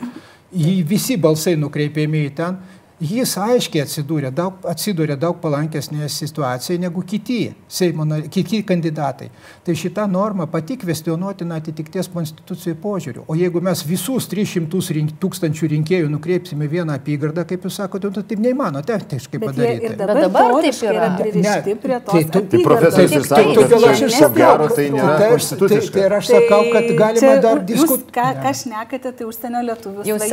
[0.55, 2.59] jį visi balsai nukreipiami į ten,
[3.01, 9.29] jis aiškiai atsidūrė daug, atsidūrė daug palankesnėje situacijoje negu kiti, Seimo, kiti kandidatai.
[9.65, 13.25] Tai šita norma pati kvestionuotina atitikties konstitucijų požiūrių.
[13.31, 18.23] O jeigu mes visus 300 rink, tūkstančių rinkėjų nukreipsime vieną apygardą, kaip jūs sakote, tai
[18.33, 19.89] taip neįmanoma techniškai Bet jie padaryti.
[19.89, 23.73] Bet dabar, dabar taip yra pririšti Ne, prie tos tai tu- Tai profesorius sako, kad
[23.79, 25.93] aš čia ir ko sakau, gero tai nėra tai aš- konstituciška.
[25.93, 28.13] Tai, tai aš sakau, kad galima dar Jūs diskutuoti.
[28.19, 30.27] ką, ką šnekate, tai užsienio lietuvių Jau yra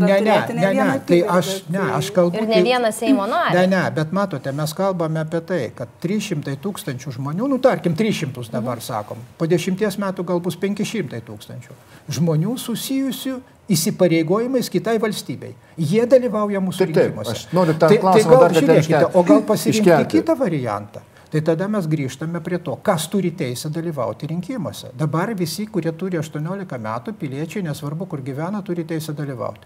[0.00, 2.36] Ne, ne, ne, ne, tai aš, ne, tai- aš kalbu.
[2.42, 3.54] Ir ne tai- vieną Seimo narį.
[3.56, 8.50] Ne, ne, bet matote, mes kalbame apie tai, kad 300 tūkstančių žmonių, nu tarkim 300
[8.52, 11.78] dabar sakom, po dešimties metų gal bus 500 tūkstančių
[12.18, 13.38] žmonių susijusių
[13.70, 15.52] įsipareigojimais kitai valstybei.
[15.78, 17.30] Jie dalyvauja mūsų Taip, taip, rinkimuose.
[17.36, 20.18] aš noriu tą tai, tai klausimą gal, dar žiūrėkite, o gal pasirinkti Iškelti.
[20.18, 21.02] kitą variantą.
[21.30, 24.90] Tai tada mes grįžtame prie to, kas turi teisę dalyvauti rinkimuose.
[24.98, 29.62] Dabar visi, kurie turi 18 metų, piliečiai, nesvarbu kur gyvena, turi teisę dalyvauti.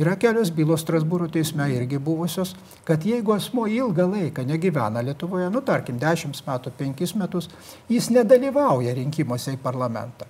[0.00, 2.54] Yra kelios bylos Strasbūro teisme irgi buvusios,
[2.88, 7.50] kad jeigu asmo ilgą laiką negyvena Lietuvoje, nu tarkim 10 metų, 5 metus,
[7.90, 10.28] jis nedalyvauja rinkimuose į parlamentą.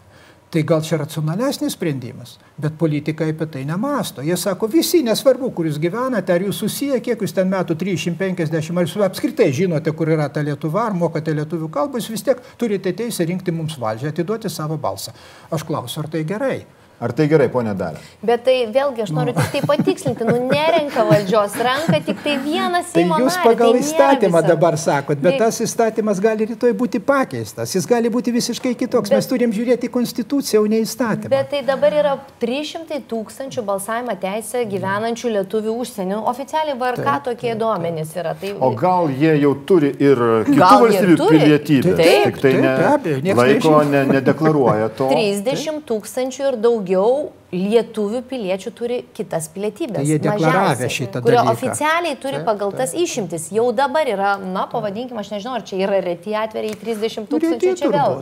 [0.50, 4.24] Tai gal čia racionalesnis sprendimas, bet politikai apie tai nemasto.
[4.26, 8.74] Jie sako, visi, nesvarbu, kur jūs gyvenate, ar jūs susiję, kiek jūs ten metų 350,
[8.74, 12.42] ar jūs apskritai žinote, kur yra ta Lietuva, ar mokate lietuvių kalbą, jūs vis tiek
[12.58, 15.14] turite teisę rinkti mums valdžią, atiduoti savo balsą.
[15.54, 16.58] Aš klausiu, ar tai gerai?
[17.00, 17.96] Ar tai gerai, ponė Dalė?
[18.20, 22.90] Bet tai vėlgi aš noriu tik tai patikslinti, nu nerenka valdžios, renka tik tai vienas
[22.92, 24.48] Tai Seimo jūs narį, pagal tai įstatymą visa.
[24.50, 29.08] dabar sakot, bet Tai- tas įstatymas gali rytoj būti pakeistas, jis gali būti visiškai kitoks.
[29.08, 31.30] Bet- Mes turim žiūrėti į konstituciją, o ne įstatymą.
[31.32, 36.20] Bet tai dabar yra 300 tūkstančių balsavimo teisę gyvenančių lietuvių užsienio.
[36.28, 38.34] Oficialiai VRK tokie duomenys yra.
[38.40, 38.52] Tai...
[38.60, 43.16] O gal jie jau turi ir kitų Gal valstybių pilietybę, Taip, tik tai taip, ne,
[43.24, 45.08] nieks laiko ne, nedeklaruoja to.
[45.16, 49.98] 30 tūkstančių ir daugiau 由 lietuvių piliečių turi kitas pilietybės.
[49.98, 51.52] Tai jie deklaravę mažiausiai, šitą kurie dalyką.
[51.56, 53.48] oficialiai turi Taip, pagal tas išimtis.
[53.54, 57.90] Jau dabar yra, na, pavadinkime, aš nežinau, ar čia yra reti atvejai 30 tūkstančių čia
[57.90, 58.16] vėl.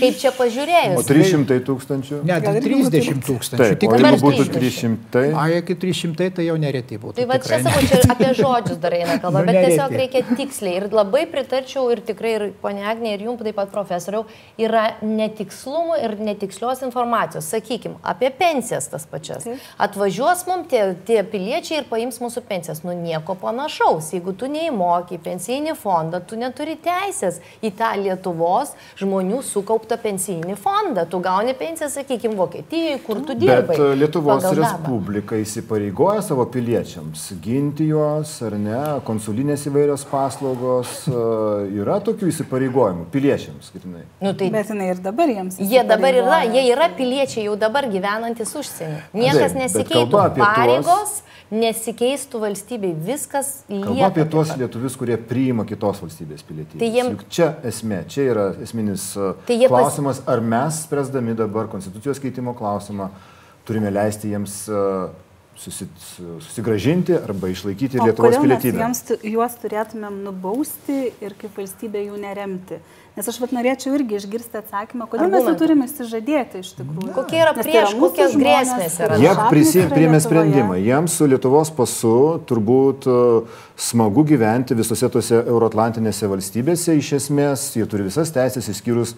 [0.00, 1.08] Kaip čia O pažiūrėjus.
[1.08, 2.20] 300 tūkstančių?
[2.28, 3.64] Ne, tai irgi būtų 30 tūkstančių.
[3.64, 4.98] Taip, Tik o dabar būtų 30.
[5.14, 7.16] 300, A, iki 300 tai jau nereti būtų.
[7.18, 9.72] Tai va čia savo, čia apie žodžius dar eina kalba, Nu, bet nereikia.
[9.74, 10.76] tiesiog reikia tiksliai.
[10.82, 14.26] Ir labai pritarčiau ir tikrai ir ponia Agnė, ir jums taip pat profesoriau,
[14.60, 17.48] yra netikslumų ir netikslios informacijos.
[17.48, 18.30] Sakykime, apie
[18.74, 19.44] pensijas tas pačias.
[19.78, 22.82] Atvažiuos mums tie, tie piliečiai ir paims mūsų pensijas.
[22.84, 24.12] Nu nieko panašaus.
[24.14, 31.06] Jeigu tu neįmoki pensijinį fondą, tu neturi teisės į tą Lietuvos žmonių sukauptą pensijinį fondą.
[31.06, 33.76] Tu gauni pensiją, sakykime, Vokietijoje, kur tu dirbai.
[33.76, 34.46] Bet e, Lietuvos.
[34.54, 41.22] Respublika įsipareigoja savo piliečiams ginti juos, ar ne, konsulinės įvairios paslaugos, e,
[41.80, 44.04] yra tokių įsipareigojimų piliečiams, skirtinai.
[44.22, 45.58] Nu, tai Bet jinai ir dabar jiems.
[45.58, 48.98] Jie dabar yra, jie yra piliečiai jau dabar gyvenantis užsienį.
[49.14, 51.20] Niekas nesikeitų kalba apie tuos- pareigos,
[51.54, 54.06] nesikeistų valstybei, viskas lieka.
[54.08, 56.78] apie tuos lietuvius, kurie priima kitos valstybės pilietybę.
[56.80, 60.82] Tai jiem- Juk čia esmė, čia yra esminis e, Tai jie pas- klausimas, ar mes,
[60.86, 63.10] spręsdami dabar konstitucijos keitimo klausimą,
[63.64, 65.08] turime leisti jiems su-
[65.56, 68.78] susigražinti arba išlaikyti O Lietuvos kodėl mes pilietybę.
[68.82, 72.78] jiems tu- juos turėtumėm nubausti ir kaip valstybė jų neremti.
[73.16, 75.58] Nes aš vat norėčiau irgi išgirsti atsakymą, kodėl mes jų Argumentų.
[75.58, 77.12] turime išsižadėti iš tikrųjų.
[77.14, 79.16] Kokie yra tai prieš, mūsų kokios žmonės, grėsmės yra?
[79.22, 80.20] Jie yra Lietuvoje.
[80.26, 80.74] sprendimą.
[80.82, 83.46] Jiems su Lietuvos pasu turbūt e,
[83.76, 86.96] smagu gyventi visose tose euroatlantinėse valstybėse.
[86.98, 89.14] Iš esmės, jie turi visas teisės, išskyrus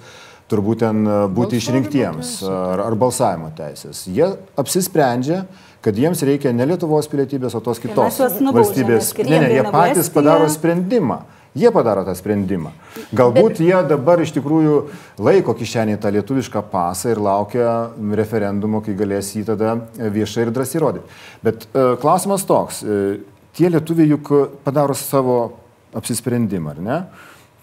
[0.51, 2.53] turbūt ten e, būti Balsavimo išrinktiems teisė.
[2.53, 4.05] ar, ar balsavimo teisės.
[4.13, 4.29] Jie
[4.61, 5.47] apsisprendžia,
[5.85, 9.13] kad jiems reikia ne Lietuvos pilietybės, o tos kitos valstybės.
[9.25, 11.23] Ne, ne, jie patys padaro sprendimą.
[11.57, 12.71] Jie padaro tą sprendimą.
[13.17, 13.61] Galbūt Bet...
[13.65, 14.75] jie dabar iš tikrųjų
[15.25, 17.71] laiko kišenį tą lietuvišką pasą ir laukia
[18.19, 21.17] referendumo, kai galės jį tada viešai ir drąsiai rodyti.
[21.47, 22.99] Bet e, klausimas toks, e,
[23.57, 24.29] tie lietuviai juk
[24.67, 25.39] padaro savo
[25.97, 26.99] apsisprendimą, ar ne?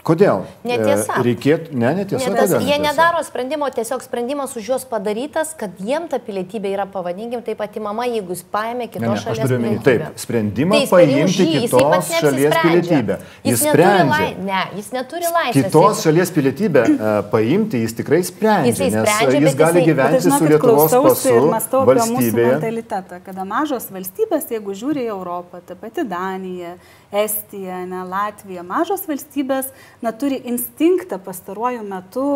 [0.04, 0.42] Kodėl?
[0.68, 1.16] Netiesa.
[1.16, 2.28] E, reikėtų, ne, netiesa.
[2.28, 2.92] Netas, kodėl, jie netiesa?
[2.92, 7.78] nedaro sprendimo, tiesiog sprendimas už juos padarytas, kad jiem ta pilietybė yra, pavadinkim, taip pat
[7.80, 9.86] įmama, jeigu jis paėmė kitos ne, ne, šalies pilietybę.
[9.88, 13.18] Taip, sprendimą tai paimti kitos šalies pilietybę.
[13.22, 14.10] Jis, jis sprendžia.
[14.12, 15.70] Lai, ne, jis neturi laisvės.
[15.70, 16.04] Kitos jis...
[16.10, 19.88] šalies pilietybę uh, paimti jis tikrai sprendžia, jisai sprendžia nes jis gali jisai...
[19.88, 25.64] gyventi žinokit, su Lietuvos pasu apie mūsų mentalitetą, kada mažos valstybės, jeigu žiūri į Europą,
[25.64, 26.76] ta pati Danija,
[27.14, 29.70] Estija, ne, Latvija, mažos valstybės,
[30.04, 32.28] na, turi instinktą pastaruoju metu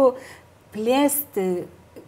[0.75, 1.67] plėsti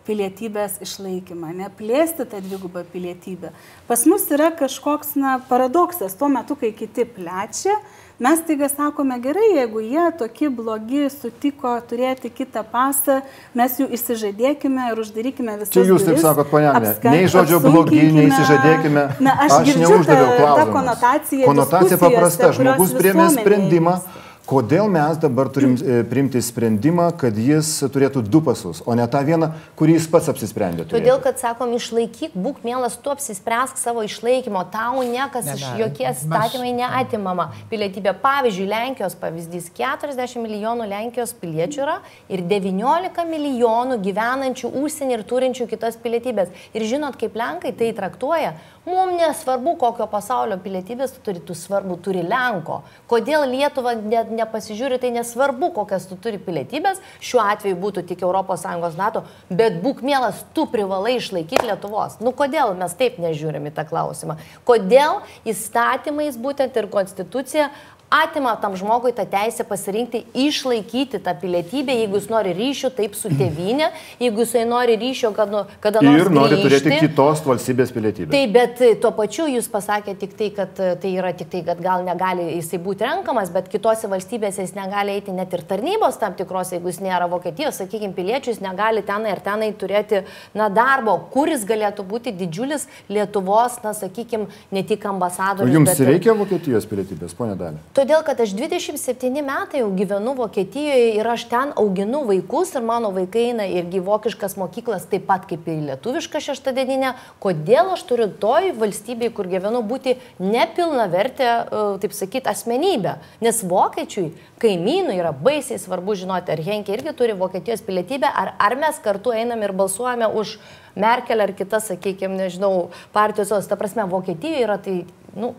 [0.10, 3.52] pilietybės išlaikymą, neplėsti tą dvigubą pilietybę.
[3.86, 7.76] Pas mus yra kažkoks na, paradoksas, tuo metu, kai kiti plečia,
[8.20, 13.22] Mes taiga sakome gerai, jeigu jie tokie blogi sutiko turėti kitą pasą,
[13.56, 15.72] mes jų įsižadėkime ir uždarykime visą.
[15.78, 16.74] Čia jūs taip sakot, ponia,
[17.08, 19.06] nei žodžio blogi, nei įsižadėkime.
[19.24, 20.74] Na, aš, aš neuždaviau klausimą.
[20.76, 24.02] Konotacija, konotacija paprasta, žmogus priemė sprendimą.
[24.02, 24.19] Vyksta
[24.50, 29.22] kodėl mes dabar turim e, priimti sprendimą, kad jis turėtų du pasus, o ne tą
[29.28, 30.88] vieną, kurį jis pats apsisprendė.
[30.88, 30.96] Turėti.
[30.96, 36.24] Todėl, kad sakom, išlaikyk, būk mielas, tu apsispręsk savo išlaikymo, tau niekas ne, iš jokies
[36.26, 37.50] statymai neatimama.
[37.70, 42.00] Pilietybė, pavyzdžiui, Lenkijos pavyzdys, 40 milijonų Lenkijos piliečių yra
[42.32, 46.50] ir 19 milijonų gyvenančių užsienį ir turinčių kitas pilietybės.
[46.74, 48.56] Ir žinot, kaip Lenkai tai traktuoja,
[48.90, 52.80] Mums nesvarbu, kokio pasaulio pilietybės tu turi, tu svarbu turi Lenko.
[53.12, 58.98] Kodėl Lietuva ne, nepasižiūri, tai nesvarbu, kokias tu turi pilietybės, šiuo atveju būtų tik ES
[58.98, 62.18] NATO, bet būk mielas, tu privalai išlaikyti Lietuvos.
[62.24, 64.40] Nu kodėl mes taip nežiūrime į tą klausimą?
[64.66, 67.70] Kodėl įstatymais būtent ir konstitucija
[68.10, 73.30] atima tam žmogui tą teisę pasirinkti, išlaikyti tą pilietybę, jeigu jis nori ryšio taip su
[73.30, 73.92] tėvynė,
[74.22, 76.24] jeigu jisai nori ryšio, kad, nu, kada nors.
[76.24, 76.90] Ir nori grįžti.
[76.90, 78.34] turėti kitos valstybės pilietybę.
[78.34, 82.06] Taip, bet tuo pačiu jūs pasakėte tik tai, kad tai yra tik tai, kad gal
[82.08, 86.74] negali jisai būti renkamas, bet kitose valstybėse jis negali eiti net ir tarnybos tam tikros,
[86.74, 90.24] jeigu jis nėra Vokietijos, sakykime, piliečių, jis negali tenai ir tenai turėti,
[90.58, 95.76] na, darbo, kuris galėtų būti didžiulis Lietuvos, na, sakykime, ne tik ambasadorius.
[95.78, 96.04] Jums bet...
[96.10, 97.86] reikia Vokietijos pilietybės, ponė Dalė?
[98.00, 103.10] Todėl, kad aš 27 metai jau gyvenu Vokietijoje ir aš ten auginu vaikus ir mano
[103.12, 107.12] vaikai eina irgi vokiškas mokyklas taip pat kaip ir lietuvišką šeštadieninę.
[107.44, 113.18] Kodėl aš turiu toj valstybėje, kur gyvenu, būti nepilna vertė, e, taip sakyti, asmenybė?
[113.44, 114.30] Nes vokiečiui,
[114.64, 119.36] kaimynui yra baisiai svarbu žinoti, ar Henkė irgi turi Vokietijos pilietybę, ar, ar mes kartu
[119.36, 120.56] einam ir balsuojame už
[120.96, 123.68] Merkel ar kitas, sakykime, nežinau, partijos.
[123.68, 125.02] Ta prasme, Vokietijoje yra tai,
[125.36, 125.58] nu,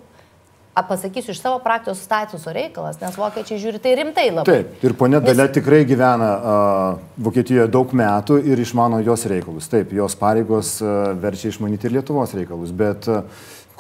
[0.75, 4.47] pasakysiu iš savo praktikos statuso reikalas, nes vokiečiai žiūri tai rimtai labai.
[4.49, 5.55] Taip, ir ponė Dalia nes...
[5.57, 9.71] tikrai gyvena uh, Vokietijoje daug metų ir išmano jos reikalus.
[9.73, 13.25] Taip, jos pareigos uh, verčia išmanyti ir Lietuvos reikalus, bet uh,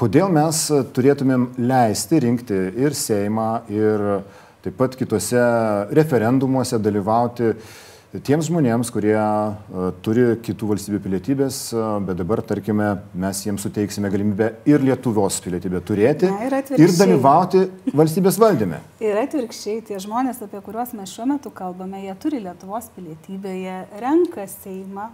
[0.00, 0.64] kodėl mes
[0.96, 4.24] turėtumėm leisti rinkti ir Seimą, ir
[4.64, 5.46] taip pat kitose
[5.94, 7.78] referendumuose dalyvauti uh,
[8.18, 14.10] tiems žmonėms, kurie uh, turi kitų valstybių pilietybės, uh, bet dabar, tarkime, mes jiems suteiksime
[14.10, 18.82] galimybę ir Lietuvos pilietybę turėti Na, ir, ir dalyvauti valstybės valdyme.
[19.04, 23.76] Ir atvirkščiai, tie žmonės, apie kuriuos mes šiuo metu kalbame, jie turi Lietuvos pilietybę, jie
[24.02, 25.10] renka Seimą,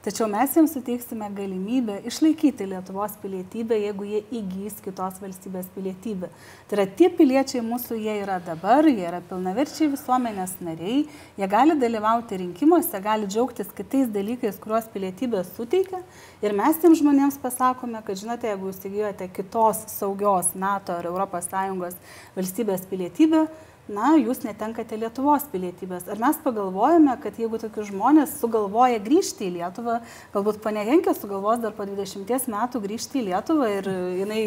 [0.00, 6.30] Tačiau mes jiems suteiksime galimybę išlaikyti Lietuvos pilietybę, jeigu jie įgys kitos valstybės pilietybę.
[6.70, 11.02] Tai yra tie piliečiai mūsų, jie yra dabar, jie yra pilnaverčiai visuomenės nariai,
[11.36, 16.00] jie gali dalyvauti rinkimuose, gali džiaugtis kitais dalykais, kuriuos pilietybė suteikia.
[16.40, 22.00] Ir mes tiem žmonėms pasakome, kad žinote, jeigu jūs įgyjote kitos saugios NATO ar ES
[22.38, 23.50] valstybės pilietybę,
[23.90, 26.06] na, jūs netenkate Lietuvos pilietybės.
[26.10, 29.98] Ar mes pagalvojame, kad jeigu tokius žmonės sugalvoja grįžti į Lietuvą,
[30.34, 34.42] galbūt ponė Henkė sugalvos dar po 20 metų grįžti į Lietuvą ir jinai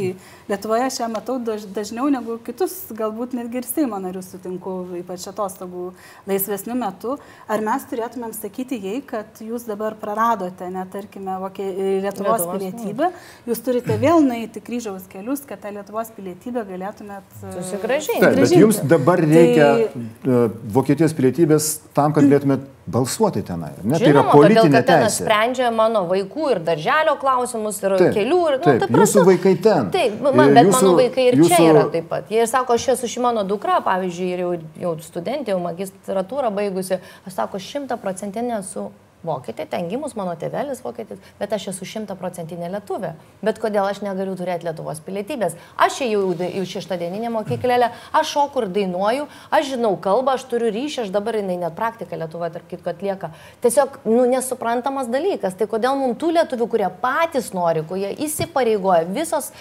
[0.49, 5.89] Lietuvoje šią matau dažniau negu kitus, galbūt netgi ir Seimo narius sutinku, ypač atostogų
[6.29, 7.17] laisvesnių metų.
[7.51, 13.09] Ar mes turėtumėm sakyti jai, kad jūs dabar praradote, netarkime, Lietuvos, Lietuvos pilietybę,
[13.47, 18.21] jūs turite vėl nueiti kryžiaus kelius, kad tą Lietuvos pilietybę galėtumėt susigražinti.
[18.23, 20.37] Taip, bet jums dabar reikia tai...
[20.75, 21.67] Vokietijos pilietybės
[21.97, 23.71] tam, kad galėtumėt balsuoti tenai.
[23.81, 25.23] Ne, Žinoma, tai yra politinė todėl, teisė.
[25.23, 28.39] Sprendžia mano vaikų ir darželio klausimus, ir taip, kelių.
[28.49, 29.91] Ir, nu, taip, prasme, jūsų vaikai ten.
[29.93, 31.53] Taip, man, bet jūsų, mano vaikai ir jūsų...
[31.53, 32.33] čia yra taip pat.
[32.33, 34.51] Jie sako, aš esu ši mano dukra, pavyzdžiui, ir jau,
[34.83, 38.89] jau studentė, jau magistratūrą baigusi, aš sako, šimta procentinė esu
[39.23, 43.13] vokietė, ten gimus mano tėvelis vokietis, bet aš esu šimtaprocentinė lietuvė.
[43.45, 45.55] Bet kodėl aš negaliu turėti Lietuvos pilietybės?
[45.79, 51.05] Aš ėjau į šeštadieninę mokyklėlę, aš šoku ir dainuoju, aš žinau kalbą, aš turiu ryšį,
[51.05, 53.31] aš dabar jinai net praktiką Lietuvoje, tarp kitko, atlieka.
[53.63, 55.57] Tiesiog, nu, nesuprantamas dalykas.
[55.59, 59.51] Tai kodėl mums tų lietuvių, kurie patys nori, kurie įsipareigoja, visos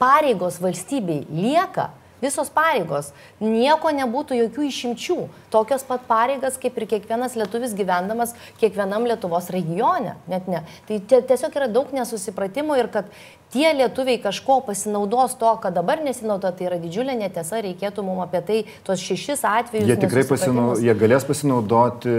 [0.00, 1.90] pareigos valstybei lieka,
[2.20, 3.10] Visos pareigos.
[3.40, 5.18] Nieko nebūtų jokių išimčių.
[5.52, 10.16] Tokios pat pareigas, kaip ir kiekvienas lietuvis gyvendamas kiekvienam Lietuvos regione.
[10.30, 10.64] Net ne.
[10.88, 13.12] Tai tiesiog yra daug nesusipratimų ir kad
[13.50, 18.42] tie lietuviai kažko pasinaudos to, kad dabar nesinaudo, tai yra didžiulė netiesa, reikėtų mums apie
[18.46, 19.88] tai, tuos šešis atvejus.
[19.90, 22.14] Jie tikrai pasinau, jie galės pasinaudoti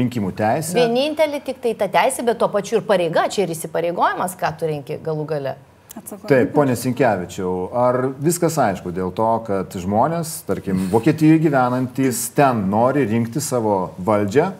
[0.00, 0.78] rinkimų teisę.
[0.78, 4.70] Vienintelį tik tai ta teisė, bet tuo pačiu ir pareiga, čia ir įsipareigojimas, ką tu
[4.70, 5.58] renki galų gale.
[5.90, 6.28] Atsakomybė.
[6.30, 13.02] Taip, ponė Sinkevičiau, ar viskas aišku dėl to, kad žmonės, tarkim, Vokietijoje gyvenantis ten nori
[13.10, 14.52] rinkti savo valdžią,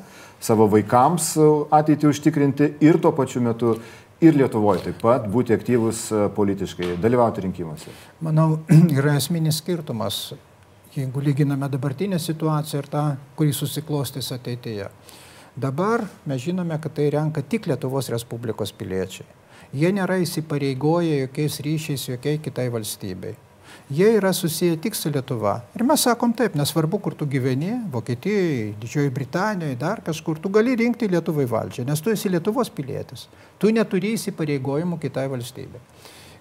[0.43, 1.37] savo vaikams
[1.71, 3.77] ateitį užtikrinti ir tuo pačiu metu
[4.21, 7.95] ir Lietuvoje taip pat būti aktyvus politiškai, dalyvauti rinkimuose?
[8.27, 8.65] Manau,
[8.99, 10.33] yra esminis skirtumas,
[10.97, 13.05] jeigu lyginame dabartinę situaciją ir tą,
[13.39, 14.91] kurį susiklostys ateityje.
[15.61, 19.40] Dabar mes žinome, kad tai renka tik Lietuvos Respublikos piliečiai.
[19.73, 23.37] Jie nėra įsipareigoję jokiais ryšiais jokiai kitai valstybei.
[23.91, 25.61] Jie yra susiję tik su Lietuva.
[25.75, 30.77] Ir mes sakom taip, nesvarbu, kur tu gyveni, Vokietijoje, Didžiojoje Britanijoje, dar kažkur, tu gali
[30.79, 33.27] rinkti Lietuvai valdžią, nes tu esi Lietuvos pilietis.
[33.59, 35.83] Tu neturi įsipareigojimų kitai valstybei.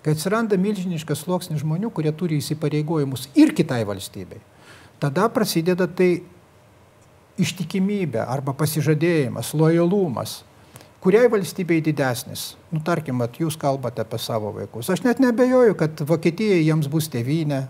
[0.05, 4.39] Kai atsiranda milžiniškas sluoksnis žmonių, kurie turi įsipareigojimus ir kitai valstybei,
[5.01, 6.21] tada prasideda tai
[7.39, 10.43] ištikimybė arba pasižadėjimas, lojalumas
[11.03, 12.53] kuriai valstybei didesnis?
[12.71, 14.89] Nu, tarkim, at, jūs kalbate apie savo vaikus.
[14.91, 17.63] Aš net nebejoju, kad Vokietija jiems bus tėvynė,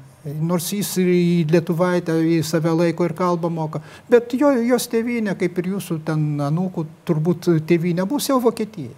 [0.44, 5.58] nors jis į Lietuvaitę į save laiko ir kalbą moka, bet jo, jos tėvynė, kaip
[5.62, 8.96] ir jūsų ten anūkų, turbūt tėvynė bus jau Vokietija.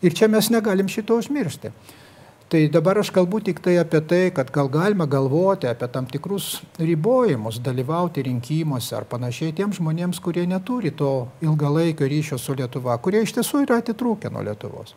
[0.00, 1.70] Ir čia mes negalim šito užmiršti.
[2.50, 6.56] Tai dabar aš kalbu tik tai apie tai, kad gal galima galvoti apie tam tikrus
[6.82, 13.22] ribojimus, dalyvauti rinkimuose ar panašiai tiems žmonėms, kurie neturi to ilgalaikio ryšio su Lietuva, kurie
[13.22, 14.96] iš tiesų yra atitrūkę nuo Lietuvos.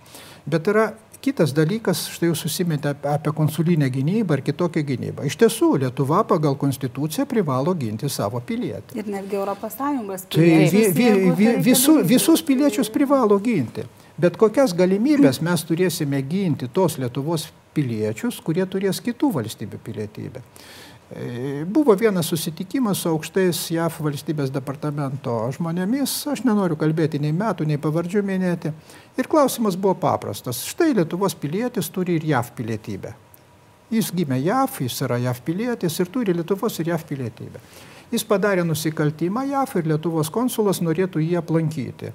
[0.49, 0.88] Bet yra
[1.22, 5.30] kitas dalykas, štai jūs susimėte apie konsulinę gynybą ir kitokią gynybą.
[5.30, 8.97] Iš tiesų, Lietuva pagal konstituciją privalo ginti savo pilietį.
[8.97, 10.26] Ir netgi ES piliečius.
[10.34, 13.86] Tai vi, vi, vi, visu, visus piliečius privalo ginti.
[14.14, 20.43] Bet kokias galimybės mes turėsime ginti tos Lietuvos piliečius, kurie turės kitų valstybių pilietybę.
[21.14, 27.66] E, buvo vienas susitikimas su aukštais JAF valstybės departamento žmonėmis, aš nenoriu kalbėti nei metų,
[27.70, 28.72] nei pavardžių minėti.
[29.18, 30.61] Ir klausimas buvo paprastas.
[30.70, 33.16] Štai Lietuvos pilietis turi ir JAF pilietybę.
[33.93, 37.66] Jis gimė JAF, jis yra JAF pilietis ir turi Lietuvos ir JAF pilietybę.
[38.14, 42.14] Jis padarė nusikaltimą JAF ir Lietuvos konsulas norėtų jį aplankyti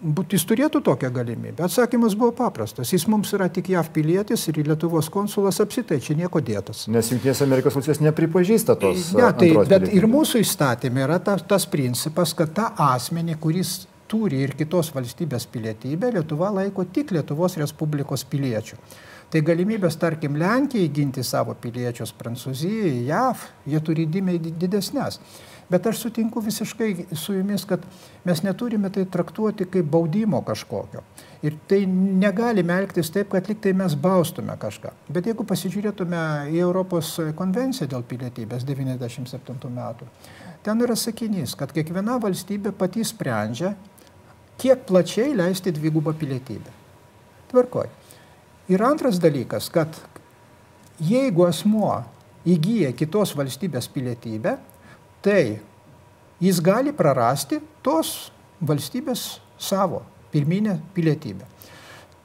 [0.00, 1.64] būt, jis turėtų tokią galimybę.
[1.66, 2.92] Atsakymas buvo paprastas.
[2.94, 6.86] Jis mums yra tik JAV pilietis ir Lietuvos konsulas apsitai, čia nieko dėtas.
[6.92, 9.12] Nes Junktinės Amerikos valstybės nepripažįsta tos.
[9.18, 13.76] Ne, tai, bet ir mūsų įstatymė yra ta, tas principas, kad tą asmenį, kuris
[14.10, 18.80] turi ir kitos valstybės pilietybę, Lietuva laiko tik Lietuvos Respublikos piliečių.
[19.30, 25.20] Tai galimybės, tarkim, Lenkijai ginti savo piliečius, Prancūzijai, JAV, jie turi dimiai didesnės.
[25.70, 27.84] Bet aš sutinku visiškai su jumis, kad
[28.24, 31.02] mes neturime tai traktuoti kaip baudimo kažkokio.
[31.46, 34.90] Ir tai negalime elgtis taip, kad liktai mes baustume kažką.
[35.08, 40.10] Bet jeigu pasižiūrėtume į Europos konvenciją dėl pilietybės 97 metų,
[40.66, 43.72] ten yra sakinys, kad kiekviena valstybė pati sprendžia,
[44.60, 46.74] kiek plačiai leisti dvigubą pilietybę.
[47.50, 47.86] Tvarkoj.
[48.70, 49.94] Ir antras dalykas, kad
[51.00, 52.02] jeigu asmuo
[52.46, 54.58] įgyja kitos valstybės pilietybę,
[55.24, 55.60] tai
[56.40, 60.02] jis gali prarasti tos valstybės savo
[60.32, 61.48] pirminę pilietybę.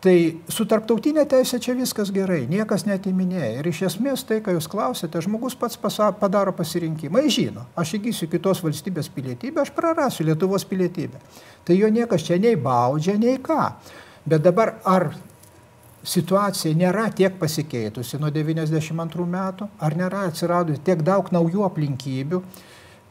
[0.05, 0.13] Tai
[0.53, 3.47] su tarptautinė teisė čia viskas gerai, niekas netiminėja.
[3.57, 7.23] Ir iš esmės tai, ką jūs klausėte, žmogus pats pasa, padaro pasirinkimą.
[7.25, 11.17] Jis žino, aš įgysiu kitos valstybės pilietybę, aš prarasiu Lietuvos pilietybę.
[11.65, 13.63] Tai jo niekas čia nei baudžia, nei ką.
[14.29, 15.07] Bet dabar ar
[16.05, 22.43] situacija nėra tiek pasikeitusi nuo 92 metų, ar nėra atsiradusi tiek daug naujų aplinkybių,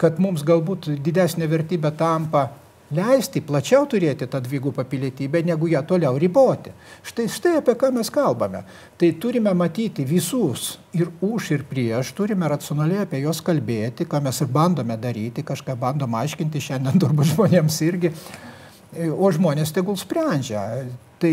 [0.00, 2.48] kad mums galbūt didesnė vertybė tampa
[2.94, 6.72] leisti plačiau turėti tą dvigubą pilietybę, negu ją toliau riboti.
[7.06, 8.64] Štai, štai apie ką mes kalbame.
[9.00, 14.40] Tai turime matyti visus ir už, ir prieš, turime racionaliai apie juos kalbėti, ką mes
[14.40, 18.12] ir bandome daryti, kažką bandom aiškinti šiandien turbūt žmonėms irgi,
[19.16, 20.84] o žmonės tegul sprendžia.
[21.24, 21.32] Tai,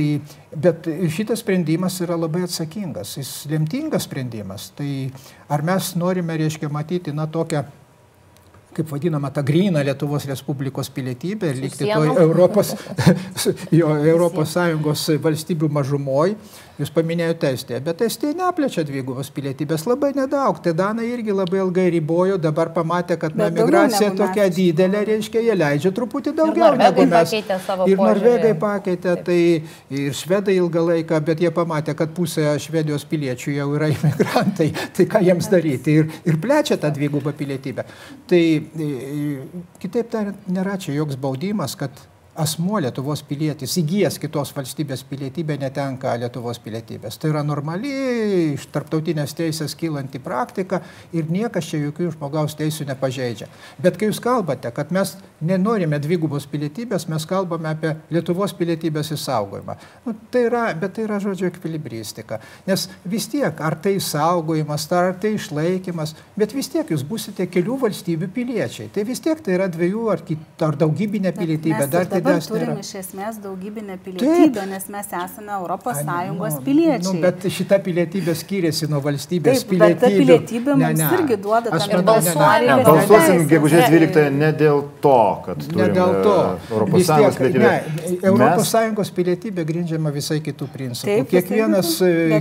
[0.55, 4.69] bet šitas sprendimas yra labai atsakingas, jis lemtingas sprendimas.
[4.77, 4.87] Tai
[5.51, 7.65] ar mes norime, reiškia, matyti, na, tokią
[8.75, 12.75] kaip vadinama, tą gryną Lietuvos Respublikos pilietybę ir likti toj Europos,
[13.79, 16.35] jo, Europos Sąjungos valstybių mažumoj.
[16.81, 20.57] Jūs paminėjote Estiją, bet Estija neplečia dvigubos pilietybės labai nedaug.
[20.63, 24.55] Tai Danai irgi labai ilgai ribojo, dabar pamatė, kad na, migracija tokia mes.
[24.55, 27.35] didelė, reiškia, jie leidžia truputį daugiau negu mes.
[27.85, 29.37] Ir norvegai pakeitė, tai
[29.93, 34.71] ir švedai ilgą laiką, bet jie pamatė, kad pusė švedijos piliečių jau yra imigrantai.
[34.95, 35.99] Tai ką jiems daryti?
[36.01, 37.85] Ir, ir plečia tą dvigubą pilietybę.
[38.31, 38.41] Tai
[39.81, 41.91] kitaip tariant, nėra čia joks baudimas, kad
[42.41, 47.19] asmuo Lietuvos pilietis įgyjęs kitos valstybės pilietybę netenka Lietuvos pilietybės.
[47.21, 47.91] Tai yra normali
[48.55, 50.81] iš tarptautinės teisės kylanti praktika
[51.13, 53.49] ir niekas čia jokių žmogaus teisų nepažeidžia.
[53.81, 59.77] Bet kai jūs kalbate, kad mes nenorime dvigubos pilietybės, mes kalbame apie Lietuvos pilietybės įsaugojimą.
[60.07, 62.41] Nu, tai yra, bet tai yra žodžio ekvilibristika.
[62.67, 67.77] Nes vis tiek, ar tai saugojimas, ar tai išlaikymas, bet vis tiek jūs busite kelių
[67.85, 68.89] valstybių piliečiai.
[68.93, 71.85] Tai vis tiek tai yra dviejų ar, kit, ar daugybinė pilietybė.
[71.91, 74.69] Dar tai dabar turim iš esmės daugybinę pilietybę, Taip.
[74.71, 77.13] nes mes esame Europos Ai, Sąjungos nu, piliečiai.
[77.15, 79.97] Nu, bet šita pilietybė skiriasi nuo valstybės Taip, pilietybės.
[79.97, 81.09] Bet ta pilietybė mums ne, ne.
[81.19, 82.77] irgi duoda tam ir balsuoti.
[82.87, 85.17] Balsuosim gegužės 12 ne dėl to,
[85.47, 86.37] kad ne dėl to.
[86.71, 87.71] Europos Sąjungos pilietybė.
[87.71, 91.09] Ne, Europos Sąjungos pilietybė grindžiama visai kitų principų.
[91.11, 91.93] Taip, Kiekvienas,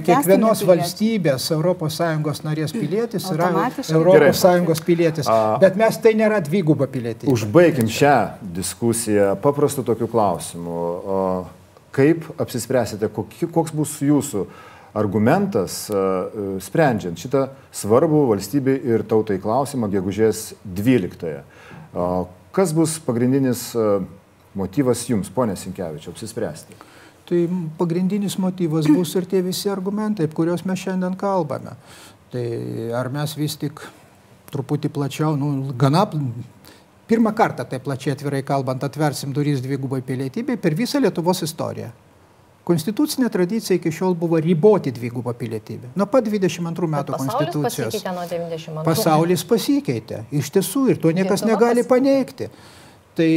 [0.06, 3.50] kiekvienos valstybės Europos Sąjungos narės pilietis yra
[3.88, 5.30] Europos Sąjungos pilietis.
[5.62, 7.30] Bet mes tai nėra dviguba pilietybė.
[7.32, 8.16] Užbaigim šią
[8.56, 9.34] diskusiją
[9.70, 11.46] paprastu paprastų tokių klausimų.
[11.90, 14.46] Kaip apsispręsite, koks bus jūsų
[14.94, 15.90] argumentas
[16.62, 21.42] sprendžiant šitą svarbų valstybei ir tautai klausimą gegužės 12.
[22.52, 23.74] Kas bus pagrindinis
[24.54, 26.74] motyvas jums, ponė Sinkevičio, apsispręsti?
[27.26, 27.48] Tai
[27.78, 31.76] pagrindinis motyvas bus ir tie visi argumentai, kuriuos mes šiandien kalbame.
[32.30, 32.46] Tai
[32.94, 33.82] ar mes vis tik
[34.50, 36.08] truputį plačiau, nu, gana
[37.10, 41.90] pirmą kartą taip plačiai atvirai kalbant atversim duris dvigubai pilietybei per visą Lietuvos istoriją.
[42.70, 45.90] Konstitucinė tradicija iki šiol buvo riboti dvigubą pilietybę.
[45.98, 47.94] Nuo pat 22 metų pasaulis konstitucijos.
[47.94, 48.84] Pasikeitė nuo 92.
[48.86, 50.20] Pasaulis pasikeitė.
[50.42, 52.50] Iš tiesų ir to niekas Lietuva negali paneigti.
[53.18, 53.30] Tai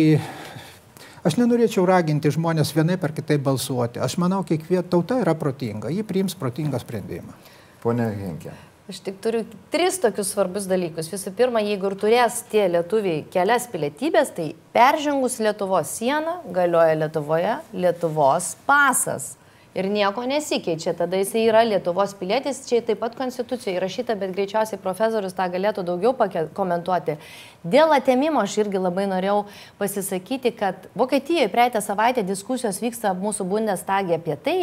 [1.26, 4.04] aš nenorėčiau raginti žmonės vienai per kitai balsuoti.
[4.04, 5.90] Aš manau, kiekviena tauta yra protinga.
[5.90, 7.34] Ji priims protingą sprendimą.
[7.82, 8.54] Pone Henkė.
[8.90, 11.08] Aš tik turiu tris tokius svarbius dalykus.
[11.08, 17.54] Visų pirma, jeigu ir turės tie lietuviai kelias pilietybės, tai peržengus Lietuvos sieną galioja Lietuvoje
[17.72, 19.38] Lietuvos pasas.
[19.72, 24.82] Ir nieko nesikeičia, tada jisai yra Lietuvos pilietis, čia taip pat konstitucijoje įrašyta, bet greičiausiai
[24.84, 26.12] profesorius tą galėtų daugiau
[26.54, 27.16] komentuoti.
[27.64, 29.46] Dėl atėmimo aš irgi labai norėjau
[29.80, 34.60] pasisakyti, kad Vokietijoje praeitą savaitę diskusijos vyksta mūsų bundestagė apie tai,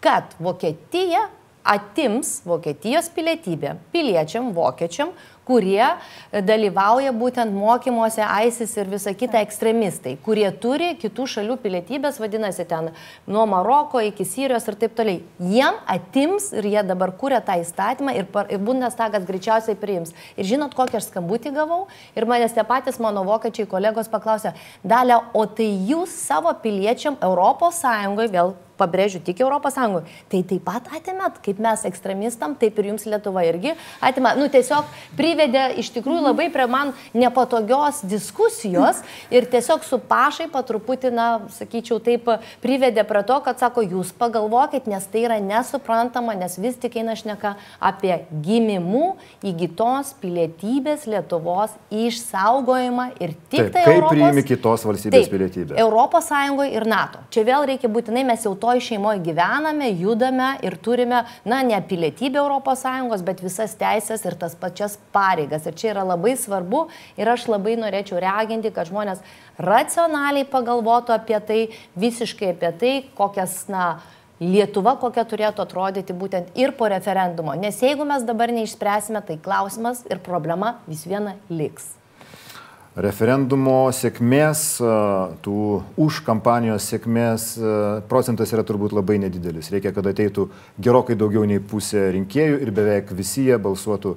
[0.00, 1.28] kad Vokietija
[1.64, 5.12] atims Vokietijos pilietybę piliečiam, vokiečiam,
[5.50, 5.82] kurie
[6.30, 12.92] dalyvauja būtent mokymuose ISIS ir visa kita ekstremistai, kurie turi kitų šalių pilietybės, vadinasi, ten
[13.30, 15.24] nuo Maroko iki Sirijos ir taip toliau.
[15.50, 20.14] Jiem atims ir jie dabar kūrė tą įstatymą ir, ir Bundestagas greičiausiai priims.
[20.38, 21.82] Ir žinot, kokį aš skambutį gavau?
[22.14, 24.54] Ir manęs tie patys mano vokiečiai kolegos paklausė,
[24.86, 29.78] Dalia, o tai jūs savo piliečiam Europos Sąjungoje vėl pabrėžiu, tik ES,
[30.30, 33.74] tai taip pat atimėt, kaip mes ekstremistam, taip ir jums Lietuva irgi
[34.04, 34.34] atimė.
[34.38, 39.02] Nu, tiesiog privedė iš tikrųjų labai prie man nepatogios diskusijos
[39.32, 42.28] ir tiesiog su pašai patruputį, na, sakyčiau, taip
[42.64, 47.16] privedė prie to, kad sako, jūs pagalvokit, nes tai yra nesuprantama, nes vis tik eina
[47.18, 47.56] šneka
[47.90, 48.14] apie
[48.44, 49.14] gimimų
[49.46, 53.84] įgytos pilietybės Lietuvos išsaugojimą ir tik taip, tai...
[53.84, 55.78] Kaip Europos, priimi kitos valstybės taip, pilietybę?
[55.80, 57.22] Europos Sąjungoje ir NATO.
[57.34, 61.80] Čia vėl reikia būtinai, mes jau to toj šeimoje gyvename, judame ir turime, na, ne
[61.82, 65.66] pilietybę ES, bet visas teisės ir tas pačias pareigas.
[65.66, 66.86] Ir čia yra labai svarbu
[67.18, 69.24] ir aš labai norėčiau reaginti, kad žmonės
[69.58, 71.60] racionaliai pagalvotų apie tai,
[71.98, 73.98] visiškai apie tai, kokias, na,
[74.40, 77.52] Lietuva kokia turėtų atrodyti būtent ir po referendumo.
[77.60, 81.99] Nes jeigu mes dabar neišspręsime, tai klausimas ir problema vis viena liks
[83.04, 84.64] referendumo sėkmės,
[85.44, 85.62] tų
[86.00, 87.46] už kampanijos sėkmės
[88.10, 89.70] procentas yra turbūt labai nedidelis.
[89.72, 90.48] Reikia, kad ateitų
[90.82, 94.16] gerokai daugiau nei pusė rinkėjų ir beveik visi jie balsuotų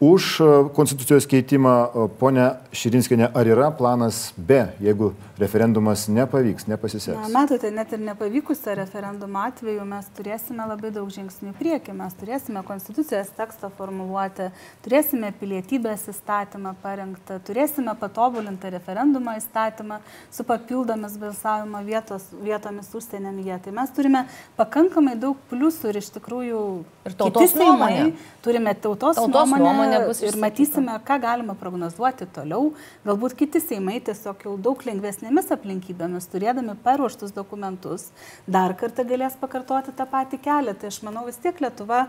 [0.00, 0.44] už e,
[0.74, 1.74] konstitucijos keitimą.
[2.18, 7.18] Pone Širinskinė, ar yra planas B, jeigu referendumas nepavyks, nepasiseks?
[7.20, 11.94] Na, matote, net ir nepavykusio referendumo atveju mes turėsime labai daug žingsnių priekį.
[12.00, 14.50] Mes turėsime konstitucijos tekstą formuluoti,
[14.84, 20.00] turėsime pilietybės įstatymą parengtą, turėsime patobulintą referendumo įstatymą
[20.32, 23.60] su papildomis balsavimo vietos, vietomis užsienyje.
[23.64, 24.24] Tai mes turime
[24.60, 26.64] pakankamai daug pliusų ir iš tikrųjų
[27.08, 28.10] ir tautos nuomonė.
[28.44, 32.72] Turime tautos, tautos nuomonę, nebus ir matysime, ką galima prognozuoti toliau.
[33.06, 38.10] Galbūt kiti seimai tiesiog jau daug lengvesnėmis aplinkybėmis, turėdami paruoštus dokumentus,
[38.46, 40.76] dar kartą galės pakartoti tą patį kelią.
[40.78, 42.06] Tai aš manau vis tiek Lietuva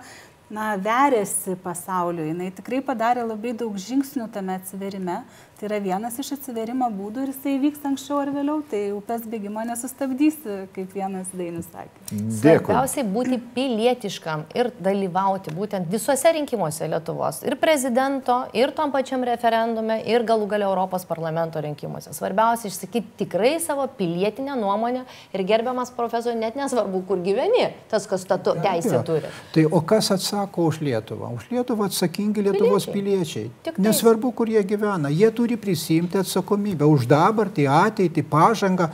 [0.52, 5.22] na, verėsi pasauliu, jinai tikrai padarė labai daug žingsnių tame atsiverime,
[5.62, 9.62] Tai yra vienas iš atsiverimo būdų ir jisai vyks anksčiau ar vėliau, tai upės bėgimo
[9.70, 12.00] nesustabdysi, kaip vienas dainis sakė.
[12.10, 12.32] Dėkui.
[12.40, 17.44] Svarbiausiai būti pilietiškam ir dalyvauti būtent visuose rinkimuose Lietuvos.
[17.46, 22.16] Ir prezidento, ir tom pačiam referendume, ir galų gale Europos parlamento rinkimuose.
[22.18, 28.26] Svarbiausia išsakyti tikrai savo pilietinę nuomonę ir gerbiamas profesorius, net nesvarbu, kur gyveni, tas, kas
[28.26, 29.30] tą teisę turi.
[29.54, 31.36] Tai o kas atsako už Lietuvą?
[31.38, 33.54] Už Lietuvą atsakingi Lietuvos piliečiai.
[33.54, 33.78] piliečiai.
[33.78, 35.14] Nesvarbu, kur jie gyvena.
[35.14, 38.90] Jie turi turi prisimti atsakomybę už dabartį, ateitį, pažangą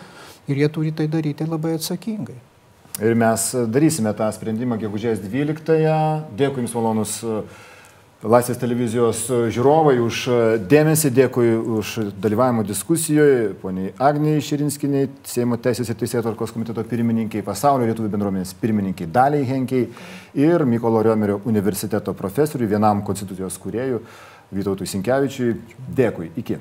[0.48, 2.38] ir jie turi tai daryti labai atsakingai.
[2.98, 6.34] Ir mes darysime tą sprendimą gegužės 12-ąją.
[6.34, 7.22] Dėkui Jums malonus
[8.26, 9.20] Laisvės televizijos
[9.54, 10.24] žiūrovai už
[10.66, 17.86] dėmesį, dėkui už dalyvavimo diskusijoje, poniai Agnijai Širinskiniai, Seimo Teisės ir Teisėtvarkos komiteto pirmininkiai, pasaulio
[17.86, 19.86] lietuvių bendruomenės pirmininkiai Daliai Henkiai
[20.34, 24.02] ir Mykolo Riomerio universiteto profesoriui, vienam konstitucijos kuriejui.
[24.52, 25.56] Vytautui Sinkevičiui.
[25.98, 26.60] Dėkui, iki.